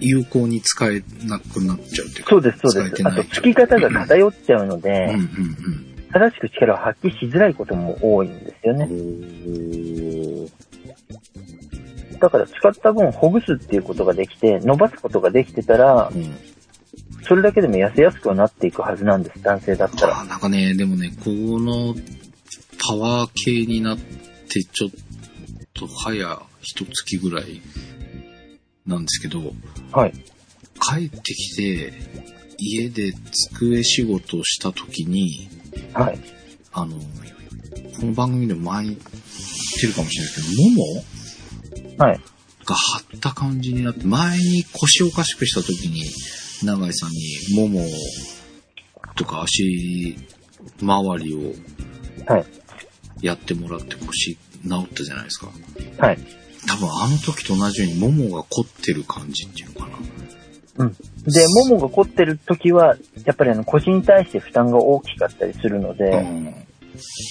[0.00, 2.30] 有効に使えなくなっちゃうっていうか。
[2.30, 3.06] そうです、そうです。
[3.06, 10.44] あと、つき方が偏っちゃうので、うんうん正しく力を発揮しづらいことも多いんですようん。
[10.44, 10.48] ね。
[12.20, 16.36] だから使った分ほぐすっていうことができて、伸ばすことができてたら、うん。
[17.24, 20.20] それだけでも痩せやすくはなっていくはずなんです、男性だったら。
[20.20, 21.96] あなんかね、でもね、この
[22.78, 24.90] パワー系になってちょっ
[25.72, 27.60] と早一月ぐらい
[28.86, 29.52] なんですけど、
[29.92, 30.12] はい。
[30.80, 31.92] 帰ってきて
[32.58, 33.12] 家で
[33.52, 35.48] 机仕事をした時に、
[35.92, 36.18] はい。
[36.72, 39.00] あの、この番組でも前に言っ
[39.80, 42.20] てるかもしれないですけど、ももはい。
[42.64, 46.04] が張った感じになって、前に腰をおかしくした時に、
[46.66, 47.86] 永井さんにもも
[49.16, 50.16] とか足
[50.80, 51.52] 周りを
[52.26, 52.46] はい。
[53.20, 54.38] やってもらって腰治
[54.84, 55.50] ったじゃないですか。
[55.98, 56.18] はい。
[56.66, 59.98] 多分あの時と同じようにももが凝ってる感じっていうのかな。
[60.76, 60.92] うん。
[60.92, 66.44] で、ももが凝ってる時は、やっぱりあの腰に対して負担が大きかったりするので、うん。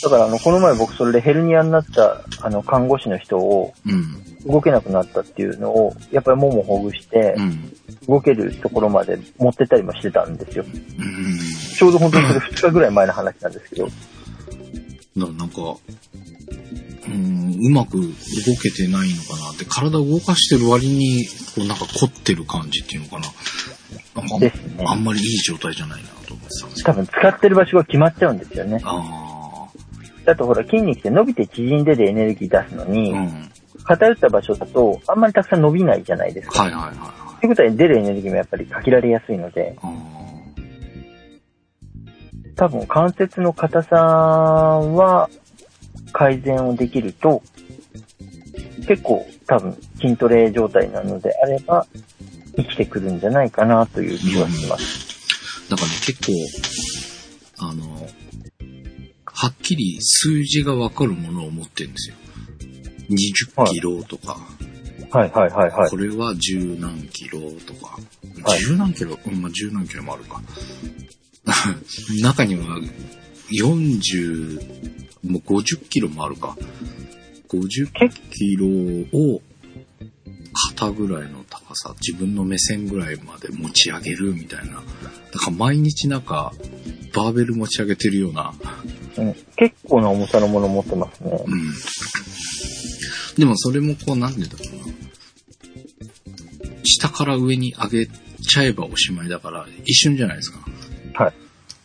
[0.03, 4.23] だからあの、この前僕それでヘルニアになったあの看護師の人をうん。
[4.45, 7.73] 動けなくなったっていうのを、やっぱりももほぐしてう、ん。
[8.07, 10.65] 動けるところまで持ってったりもしてたんですよ。
[10.65, 11.39] うん。
[11.75, 13.87] ちょうど本当にそれ2日ぐらい前の話なんですけど、
[15.15, 15.77] なんか、
[17.13, 18.05] うん、うまく動
[18.61, 23.27] けてないのかなって、体を動かしてる割に、こうなんか凝ってる感じっていうのかな。
[24.15, 26.91] なんかですねあんまりいい状態じゃないなと思ってた。
[26.91, 28.81] 多分使ってる場所が決まっちゃうんですよね。
[28.83, 29.67] あ
[30.25, 32.85] あとほら筋肉って伸びて縮んででエネルギー出すのあ。
[32.85, 33.51] にう、ん。
[33.83, 36.63] 偏った場所だとあんまりたくさん伸びないじゃないですか。
[36.63, 37.39] はいはいはいはい。
[37.41, 39.91] ということは出るエネルギーもやっぱり限られやすいので、あ
[42.55, 45.29] 多分関節の硬さは
[46.13, 47.43] 改善をできると、
[48.87, 51.85] 結構多分筋トレ状態なのであれば、
[52.55, 55.67] 生きてくるんじゃないかなという気はします。
[55.67, 56.21] ーなんかね、結
[57.57, 58.07] 構、あの、
[59.25, 62.15] はっきり数字がわかるものを持ってるんですよ。
[63.09, 64.37] 20キロとか、
[65.09, 65.89] はいはいはいはい。
[65.89, 67.97] これは十何キロとか、
[68.43, 70.41] はい十何キロ、うん、まあ十何キロもあるか。
[72.21, 72.79] 中には
[73.51, 76.57] 40、もう50キロもあるか。
[77.49, 77.87] 50
[78.31, 78.67] キロ
[79.17, 79.41] を
[80.75, 84.75] 肩ぐらいの高さ、自分の目線ぐらいまで持ち上げるみたいな。
[85.31, 86.53] だから毎日なんか、
[87.13, 88.53] バーベル持ち上げてるような。
[89.17, 91.43] うん、結構な重さのもの持ってますね。
[91.45, 91.71] うん。
[93.37, 94.93] でもそれもこう、なんでだろうな。
[96.83, 100.59] 下から上に上げちゃえばおしまいだから、一瞬じゃないですか。
[101.13, 101.33] はい。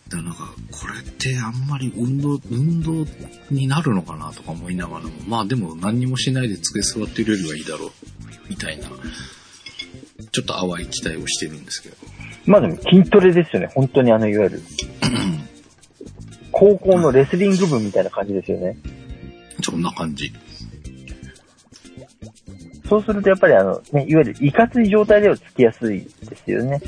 [0.08, 3.06] だからなんか、これってあんまり運動、運動
[3.50, 7.90] になるのかなとか思いながらも、まあでも何にもしないで机座ってるよりはいいだろう、
[8.48, 8.88] みたいな、
[10.32, 11.96] ちょっと淡い期待をしてるんですけど。
[12.46, 13.68] まあでも筋トレですよね。
[13.74, 14.62] 本当にあの、いわゆる、
[16.50, 18.78] 高校のレスリング部みたいな感じですよね。
[19.62, 20.32] そんな感じ。
[22.88, 26.80] そうするとやっぱりあの、ね、いわゆるいかつい状態ではつきやすいですよね。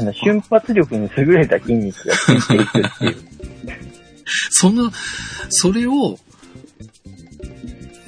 [0.00, 3.16] あの、瞬発力に優れた筋肉がついていくっていう。
[4.50, 4.90] その、
[5.48, 6.18] それを、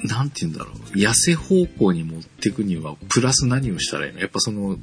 [0.03, 0.97] なんて言うんだろう。
[0.97, 4.19] 痩せ方向に持っていくには、プラス何をしたらいいの？
[4.19, 4.77] やっぱその、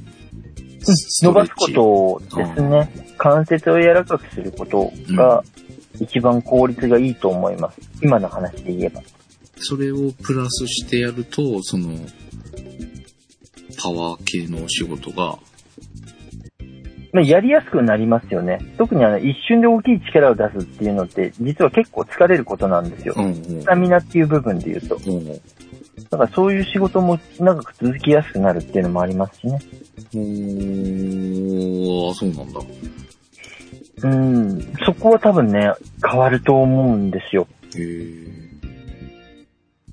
[1.21, 2.89] 伸ばすことですね。
[3.17, 5.43] 関節を柔らかくすることが
[5.99, 7.79] 一番効率がいいと思います。
[8.01, 9.01] 今の話で言えば。
[9.59, 11.97] それをプラスしてやると、その、
[13.79, 15.37] パワー系のお仕事が、
[17.17, 18.59] まあ、やりやすくなりますよね。
[18.77, 23.15] 特にあの、一瞬で大きい力を出すっていうのって、実は結構疲れることなんですよ。
[23.17, 23.33] うんうん。
[23.33, 24.99] スタミナっていう部分で言うと。
[25.03, 25.25] うん
[26.11, 29.59] だからそういう仕事も長く続きやすくなるっていうのもありますしね。
[30.13, 32.61] おー、あそうなんだ。
[34.03, 35.73] うん、そこは多分ね、
[36.07, 37.47] 変わると思うんですよ。
[37.75, 38.47] へー。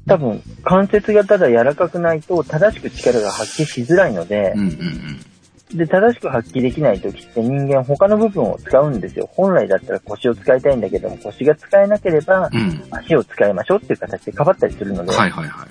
[0.07, 5.34] 多分、関節がただ柔らかくないと正しく力が発揮しづらいのでうん、うんうん。
[5.73, 9.29] で、正しく発揮できない時って人間他の部分を使うんですよ。
[9.33, 12.85] 本来だったら腰を使いたいんだけども、腰が使えなければうん。
[12.91, 15.69] 足を使いましょうっていう形でかばったりするので、はいはいはいはい。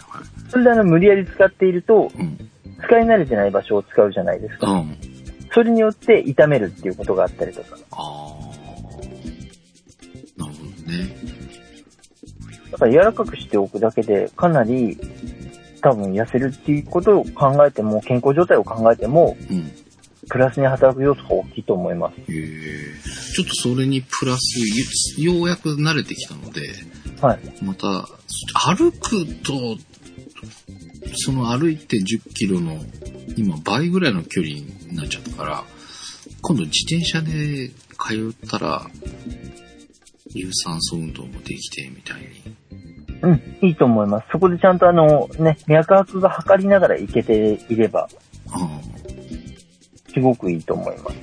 [0.50, 2.50] それであの無理やり使っていると、うん。
[2.86, 4.72] 使い慣れてない場所を使うじゃないですか。
[4.72, 4.98] うん。
[5.54, 7.78] それによって痛めるっていうことがあったりとか。
[7.91, 10.39] あー。
[10.39, 11.16] なるほどね。
[12.72, 14.98] だから柔らかくしておくだけでかなり
[15.82, 19.72] 多分痩せるっていうことを考えても、健康状態を考えても、うん。
[20.30, 22.19] プラスに働く要素が大きいと思います。
[22.19, 22.53] へえ。
[23.36, 26.61] ちょっとそれにプラス、よようやく慣れてきたので、
[27.21, 27.39] はい。
[27.63, 28.07] また、
[28.76, 29.78] 歩くと、
[31.15, 32.78] その歩いて10キロの、
[33.36, 35.63] 今倍ぐらいの距離になっちゃったから、
[36.41, 38.86] 今度自転車で通ったら、
[40.34, 42.55] 有酸素運動もできて、みたいに。
[43.21, 44.28] うん、いいと思います。
[44.32, 48.09] そこでちゃんとあの、ね、脈拍が測りながらいけていれば、
[48.51, 48.82] あ
[50.14, 51.18] すごくいいと思います。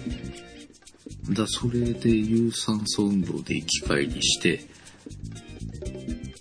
[1.31, 1.35] あ。
[1.35, 4.67] だそれで有酸素運動で行き帰りして、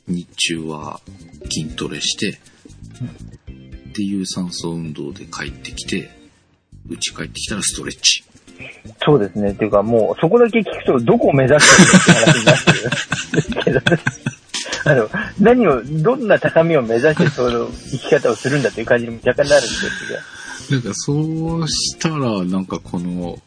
[0.07, 0.99] 日中は
[1.43, 2.39] 筋トレして、
[3.93, 6.09] で、有酸素運動で帰ってきて、
[6.89, 8.23] 家帰ってきたらストレッチ。
[9.03, 9.51] そうですね。
[9.51, 12.45] っていうかもう、そこだけ聞くとどこを目指してるのって話に
[13.73, 13.99] なってる
[14.85, 20.38] あの、何を、どんな高みを目指してその生き方をするんだっていう感じにも若干なるんですが。
[20.69, 23.37] なんかそうしたら、なんかこの、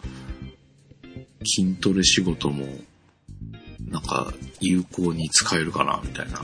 [1.45, 2.67] 筋トレ仕事も、
[3.89, 6.41] なんか有効に使えるかな、みたいな。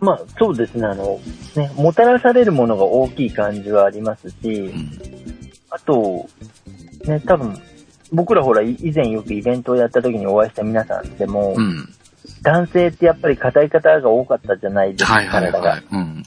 [0.00, 0.84] まあ、そうですね。
[0.84, 1.20] あの、
[1.56, 4.98] ね、もたらされるものが大きい感じはありますしう、ん。
[5.70, 6.28] あと、
[7.04, 7.56] ね、多分、
[8.12, 11.88] 僕らほら、い以前よくイベントをやった時にお会いした皆さんでも、うん。
[12.42, 15.82] 男性ってやっぱり硬い方が多かったじゃないですか、はいはいはい。
[15.92, 16.24] うん。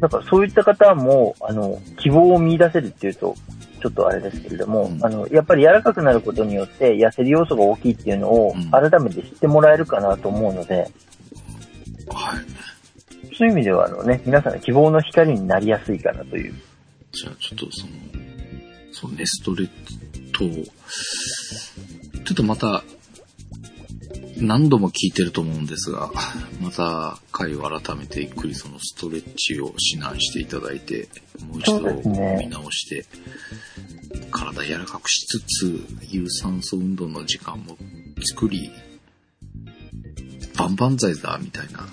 [0.00, 3.34] だからそういった方も、あの、希望を見出せるっていうと、
[3.80, 10.90] ちょっとあれですけれども、うんあの、やっぱり柔らかくなることによって痩せる要素が大きいっていうのをうん改めて知ってもらえるかなと思うので、
[12.08, 13.28] はい。
[13.36, 16.54] そういう意味ではあのね、皆さんの希望の光になりやすいかなという。
[17.12, 17.92] じゃあちょっとその、
[18.92, 19.98] そうね、ストレッチ
[20.32, 20.70] と、
[22.24, 22.82] ちょっとまた、
[24.38, 26.10] 何度も聞いてると思うんですが、
[26.60, 31.08] また回を改めてゆっくりそのストレッチを指南していただいて、
[31.46, 31.92] もう一度
[32.38, 33.04] 見直して、
[34.30, 37.76] 体柔らかくしつつ、有酸素運動の時間も
[38.24, 38.70] 作り、
[40.56, 41.86] バンバン剤だ、みたいな。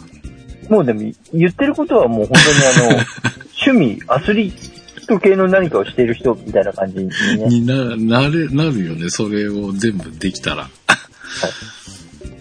[0.70, 1.02] もうでも
[1.34, 2.38] 言ってることはもう本
[2.78, 3.04] 当にあの、
[3.66, 7.48] 趣味、アスリート系の何かをしている人みたいな感じにね。
[7.48, 9.10] にな、なれ、なるよね。
[9.10, 10.70] それを全部できたら。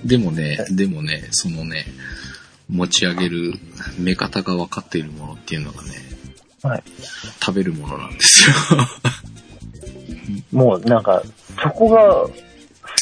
[0.04, 1.86] でもね、でもね、そのね、
[2.68, 3.54] 持ち上げる
[3.98, 5.90] 目方が分かっているものっていうのがね、
[6.62, 6.82] はい。
[7.44, 8.56] 食べるものなんですよ。
[10.52, 11.22] もうなんか、
[11.62, 12.28] そこが、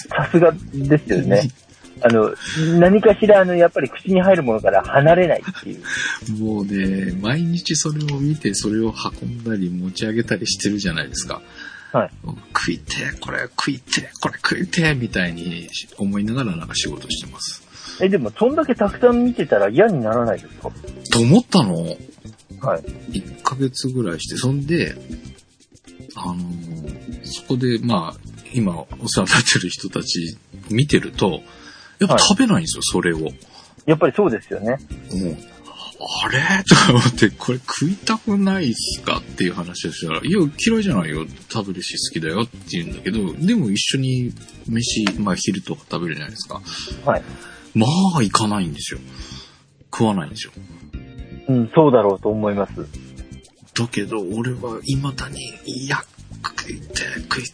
[0.09, 1.51] さすがですよね。
[2.03, 2.35] あの、
[2.79, 6.43] 何かしらあの、やっぱり口に入るものから離れないっていう。
[6.43, 11.43] もうね、毎日それを見て、それを運んだり持ち上げたりしてるじゃないですか。
[11.93, 12.11] はい。
[12.57, 15.69] 食いてえ、これ食いてえ、これ食いてえ、みたいに
[15.99, 17.63] 思いながらなんか仕事してます。
[18.03, 20.71] え、でも、そんだけたくさん見てたら嫌にならないですか？
[21.13, 21.75] と思ったの？
[22.61, 22.83] はい。
[23.13, 24.95] 1ヶ月ぐらいして、そんで、
[26.15, 28.21] あのーそこで、まあ、
[28.55, 30.37] 今お世話になってる人たち
[30.71, 31.41] 見てると、
[32.01, 33.19] やっぱはい食べないんですよ、それを。
[33.19, 33.31] も
[33.87, 34.79] やっぱりそうですよね。
[35.13, 35.37] う、
[36.03, 36.65] あれ？
[36.65, 39.19] とか思って、これ食いたくないっすか？
[39.19, 41.27] っていう話をしたら、いや、嫌いじゃないよ。
[41.53, 44.33] 食べるし好きだよって言うんだけど、でも一緒に
[44.67, 46.63] 飯、まあ昼とか食べるじゃないですか。
[47.05, 47.23] はい。
[47.75, 47.87] ま
[48.17, 49.01] あ、行かないんですよ。
[49.93, 50.53] 食わないんですよ。
[51.49, 52.73] うん、そうだろうと思います。
[53.75, 56.03] だけど、俺は未だに、いや、
[56.45, 57.51] 食いてえ、食いて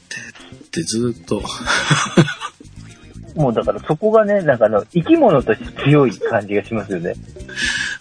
[0.52, 1.42] えってずっと、
[3.36, 7.14] もうだからそこがね、なんかあの、生き物として強い感じがしますよね。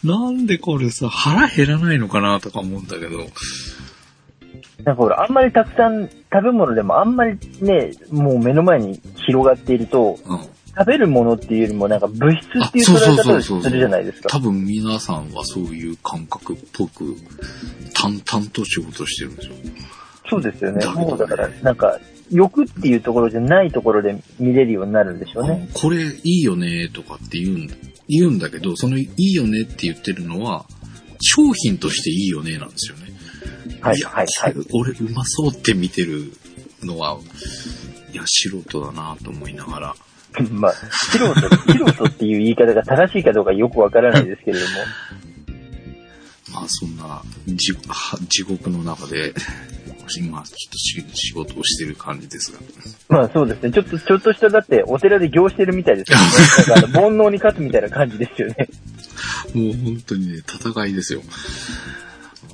[0.05, 3.17] なんでこれさ、腹減らないのかなとか思うんだけど、
[4.83, 10.39] なんかほら、あんまりたくさん食べ物でもあんまりね、もう目の前に広がっていると、うん。
[10.77, 14.27] 食べるものっていうよりもなんか物質っていう捉え方をするじゃないですか。
[14.27, 17.15] 多分皆さんはそういう感覚っぽく、
[17.93, 19.55] 淡々と仕事してるんですよ。
[20.29, 20.85] そうですよね。
[20.87, 21.97] もうだから、なんか、
[22.29, 25.69] 欲っていうところじゃないところで見れるようになるんでしょうね。
[25.73, 27.75] これいいよねとかって言うんだ、
[28.07, 30.65] 言うんだけど、そのいいよねって言ってるのは、
[31.21, 33.05] 商品としていいよねなんですよね。
[33.81, 34.53] はい、や、はい、はい。
[34.73, 36.31] 俺うまそうって見てる
[36.83, 37.17] のは、
[38.11, 39.95] いや、素人だなと思いながら。
[40.51, 44.71] まあ、素人、素人っていう言い方が正しいかどうかよくわからないですけれども。
[46.53, 47.21] まあそんな
[48.27, 49.33] 地獄の中で、
[50.17, 52.59] 今ちょっとし仕事をしてる感じですが。
[53.09, 53.71] まあそうですね。
[53.71, 56.25] ちょっと、ちょっとした、だって、お寺で行してるみたいですよね。
[56.81, 58.69] なんかあの、煩悩に勝つみたいな感じですよね。
[59.53, 61.21] もう本当にね、戦いですよ。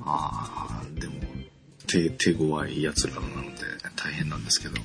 [0.06, 1.14] まあ、でも、
[1.88, 3.62] 手、手強い奴らなので
[3.96, 4.82] 大変なんですけど。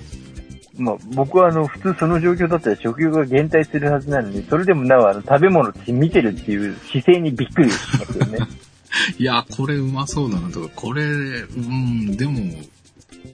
[0.78, 8.38] まあ僕はあの、普通その状況だったら食欲が減退するはずなのに、それでもなおあの、食べ物って見てるっていう姿勢にびっくりしますよね。
[9.18, 12.40] いや、これうまそうだなとか、これ、うん、でも、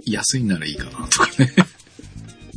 [0.06, 1.52] 安いならいいかなとかね。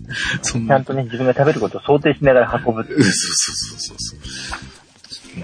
[0.41, 5.39] そんなちゃんとね、自分が食べることを想定しながら運ぶそうそうそうそう。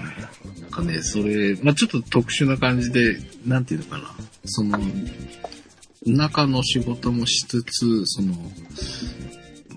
[0.60, 4.14] なんかね、それ、まあちょっと特殊な感じで、なんていうのかな。
[4.44, 4.78] その、
[6.06, 8.34] 中の仕事もしつつ、その、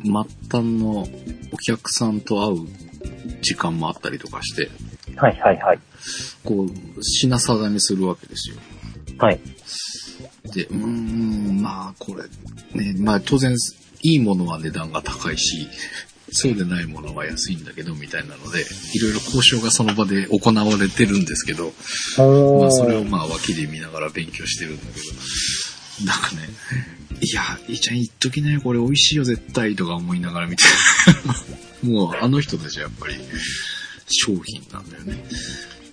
[0.04, 0.14] 末
[0.50, 1.08] 端の
[1.52, 2.85] お客さんと会う
[3.42, 4.70] 時間もあったりとかして、
[5.16, 5.80] はいはいはい。
[6.44, 8.58] こう、品定めするわけですよ。
[9.18, 9.40] はい。
[10.54, 12.24] で、うーん、まあこれ、
[12.82, 13.56] ね、まあ当然、
[14.02, 15.68] いいものは値段が高いし、
[16.32, 18.62] そうでないものは安いんだけど、みたいなので、
[18.94, 21.74] いろいろ交渉がその場で行われてるんですけど、
[22.60, 25.06] まあそれをまあ脇で見ながら勉強してるんだけど、
[26.04, 26.50] なんかね、
[27.22, 30.64] いや、いいちゃん言っときなよ、これ美味しいよ絶対とか思いながら見て、
[31.84, 33.16] もうあの人たちはやっぱり
[34.08, 35.24] 商品なんだよね。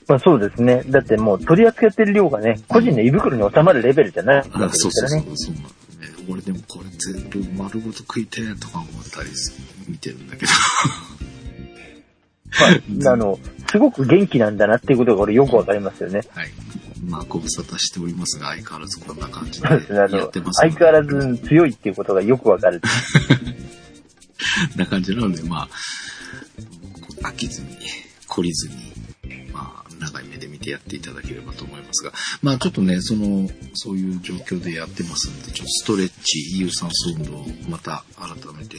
[0.08, 0.82] まあそうですね。
[0.88, 6.24] だってもう取り扱ってる量がね、個人の胃袋に収まるレベルじゃないわけであそうそうそうすからね。、そうなんだよね。
[6.28, 9.54] 俺でもこれ全部丸ごと食いてえとか思ったりす
[9.86, 10.52] 見てるんだけど。
[13.02, 13.38] まあ、あの、
[13.70, 16.20] すごく元気なんだなっていうことが俺よくわかりますよね。
[16.34, 16.50] はい。
[17.04, 22.80] まあご無沙汰しておりますが、相変わらずこんな感じでやのってます、相変わらず強いっていうことがよくわかる。
[24.76, 25.68] な感じなので、ま
[27.22, 27.68] あ、飽きずに、
[28.28, 28.74] 懲りずに、
[29.52, 38.78] まあ、長い目で見てやっていただければと思いますが、まあちょっとね、その、そういう状況でやってますんで、ちょっとストレッチ、有酸素運動をまた改めて、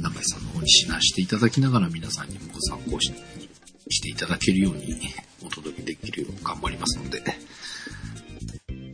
[0.00, 3.12] 中井さんの方に指南していただきながら皆さんにもご参考し
[3.90, 4.96] していただけるように
[5.84, 7.22] できるよう頑張りますので、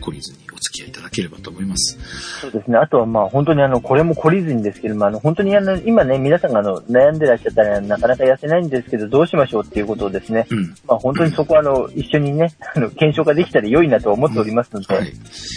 [0.01, 1.99] 懲りずにお付き合いいただければと思います。
[2.41, 2.79] そうですね。
[2.79, 10.75] あとはまあ本当にあの、これも懲りずにですけども、あの、本当にあの、今ね、皆さんがあの、悩んでらっしゃったらなかなか痩せないんですけど、どうしましょうっていうことをですね、うん。
[10.87, 15.13] まあ本当にそこはあの、一緒にね、あの、検証ができたら良いなと思っておりますので、はい。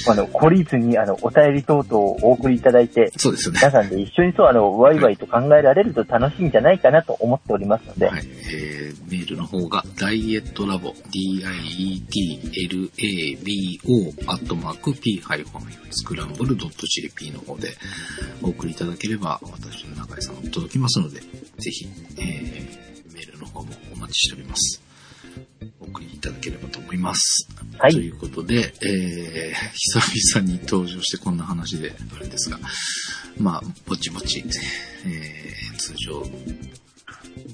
[0.10, 3.60] あの、懲りずにあの、お便り等々をお送りいただいて、そうですよね。
[3.60, 8.24] 皆さんで一緒にそう、あの、ワイワイと考えられると楽しいんじゃないかなと思っておりますので、はい。
[8.54, 12.14] えー、メールの方が、ダイエットラボ、d-i-e-t-l-a-b-o、
[14.32, 14.94] アットマーク、
[15.46, 17.76] p-scramble.jp の方で
[18.42, 21.86] お送りいただければ、私の中井さんが届きますので、ぜひ、
[22.18, 24.82] えー、メールの方もお待ちしております。
[25.80, 27.48] お送りいただければと思います。
[27.78, 32.60] はいということで、えー、久々に登場してこんな話であれですが、
[33.38, 34.44] まあ、ぼちぼち、
[35.06, 36.24] えー、通常、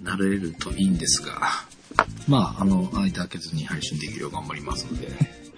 [0.03, 1.39] なれるといいんですが、
[2.27, 5.07] まあ、あの、間開けずに配信できるよう頑張りますので、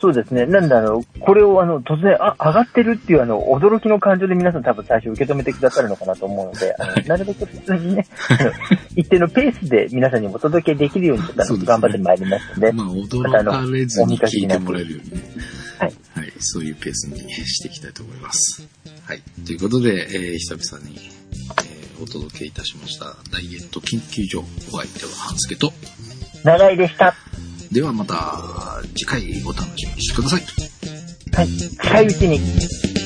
[0.01, 0.47] そうですね。
[0.47, 8.51] なんであの、これをあの、突然、あ、上がってるっていうあの、驚きの感情で皆さん多分最初受け止めてくださるのかなと思うので、あの、なるべく普通にね、あの
[8.95, 15.21] 一定のペースで皆さんにお届けできるようにちょっと頑張ってまいりますので、まあ、驚かれずに聞いてもらえるようにね、
[15.77, 15.93] はい。
[16.15, 18.67] はい、そういうペースにしていきたいと思います。
[19.05, 24.39] はい、ということで、えー久々に、えーお届けいたしました、ダイエット研究所、
[24.73, 25.71] お相手は半助と、
[26.43, 27.13] 長いでした。
[27.71, 30.41] ではまた次回お楽しみにしてください。
[31.33, 31.47] はい。
[31.47, 33.00] 近いうちに。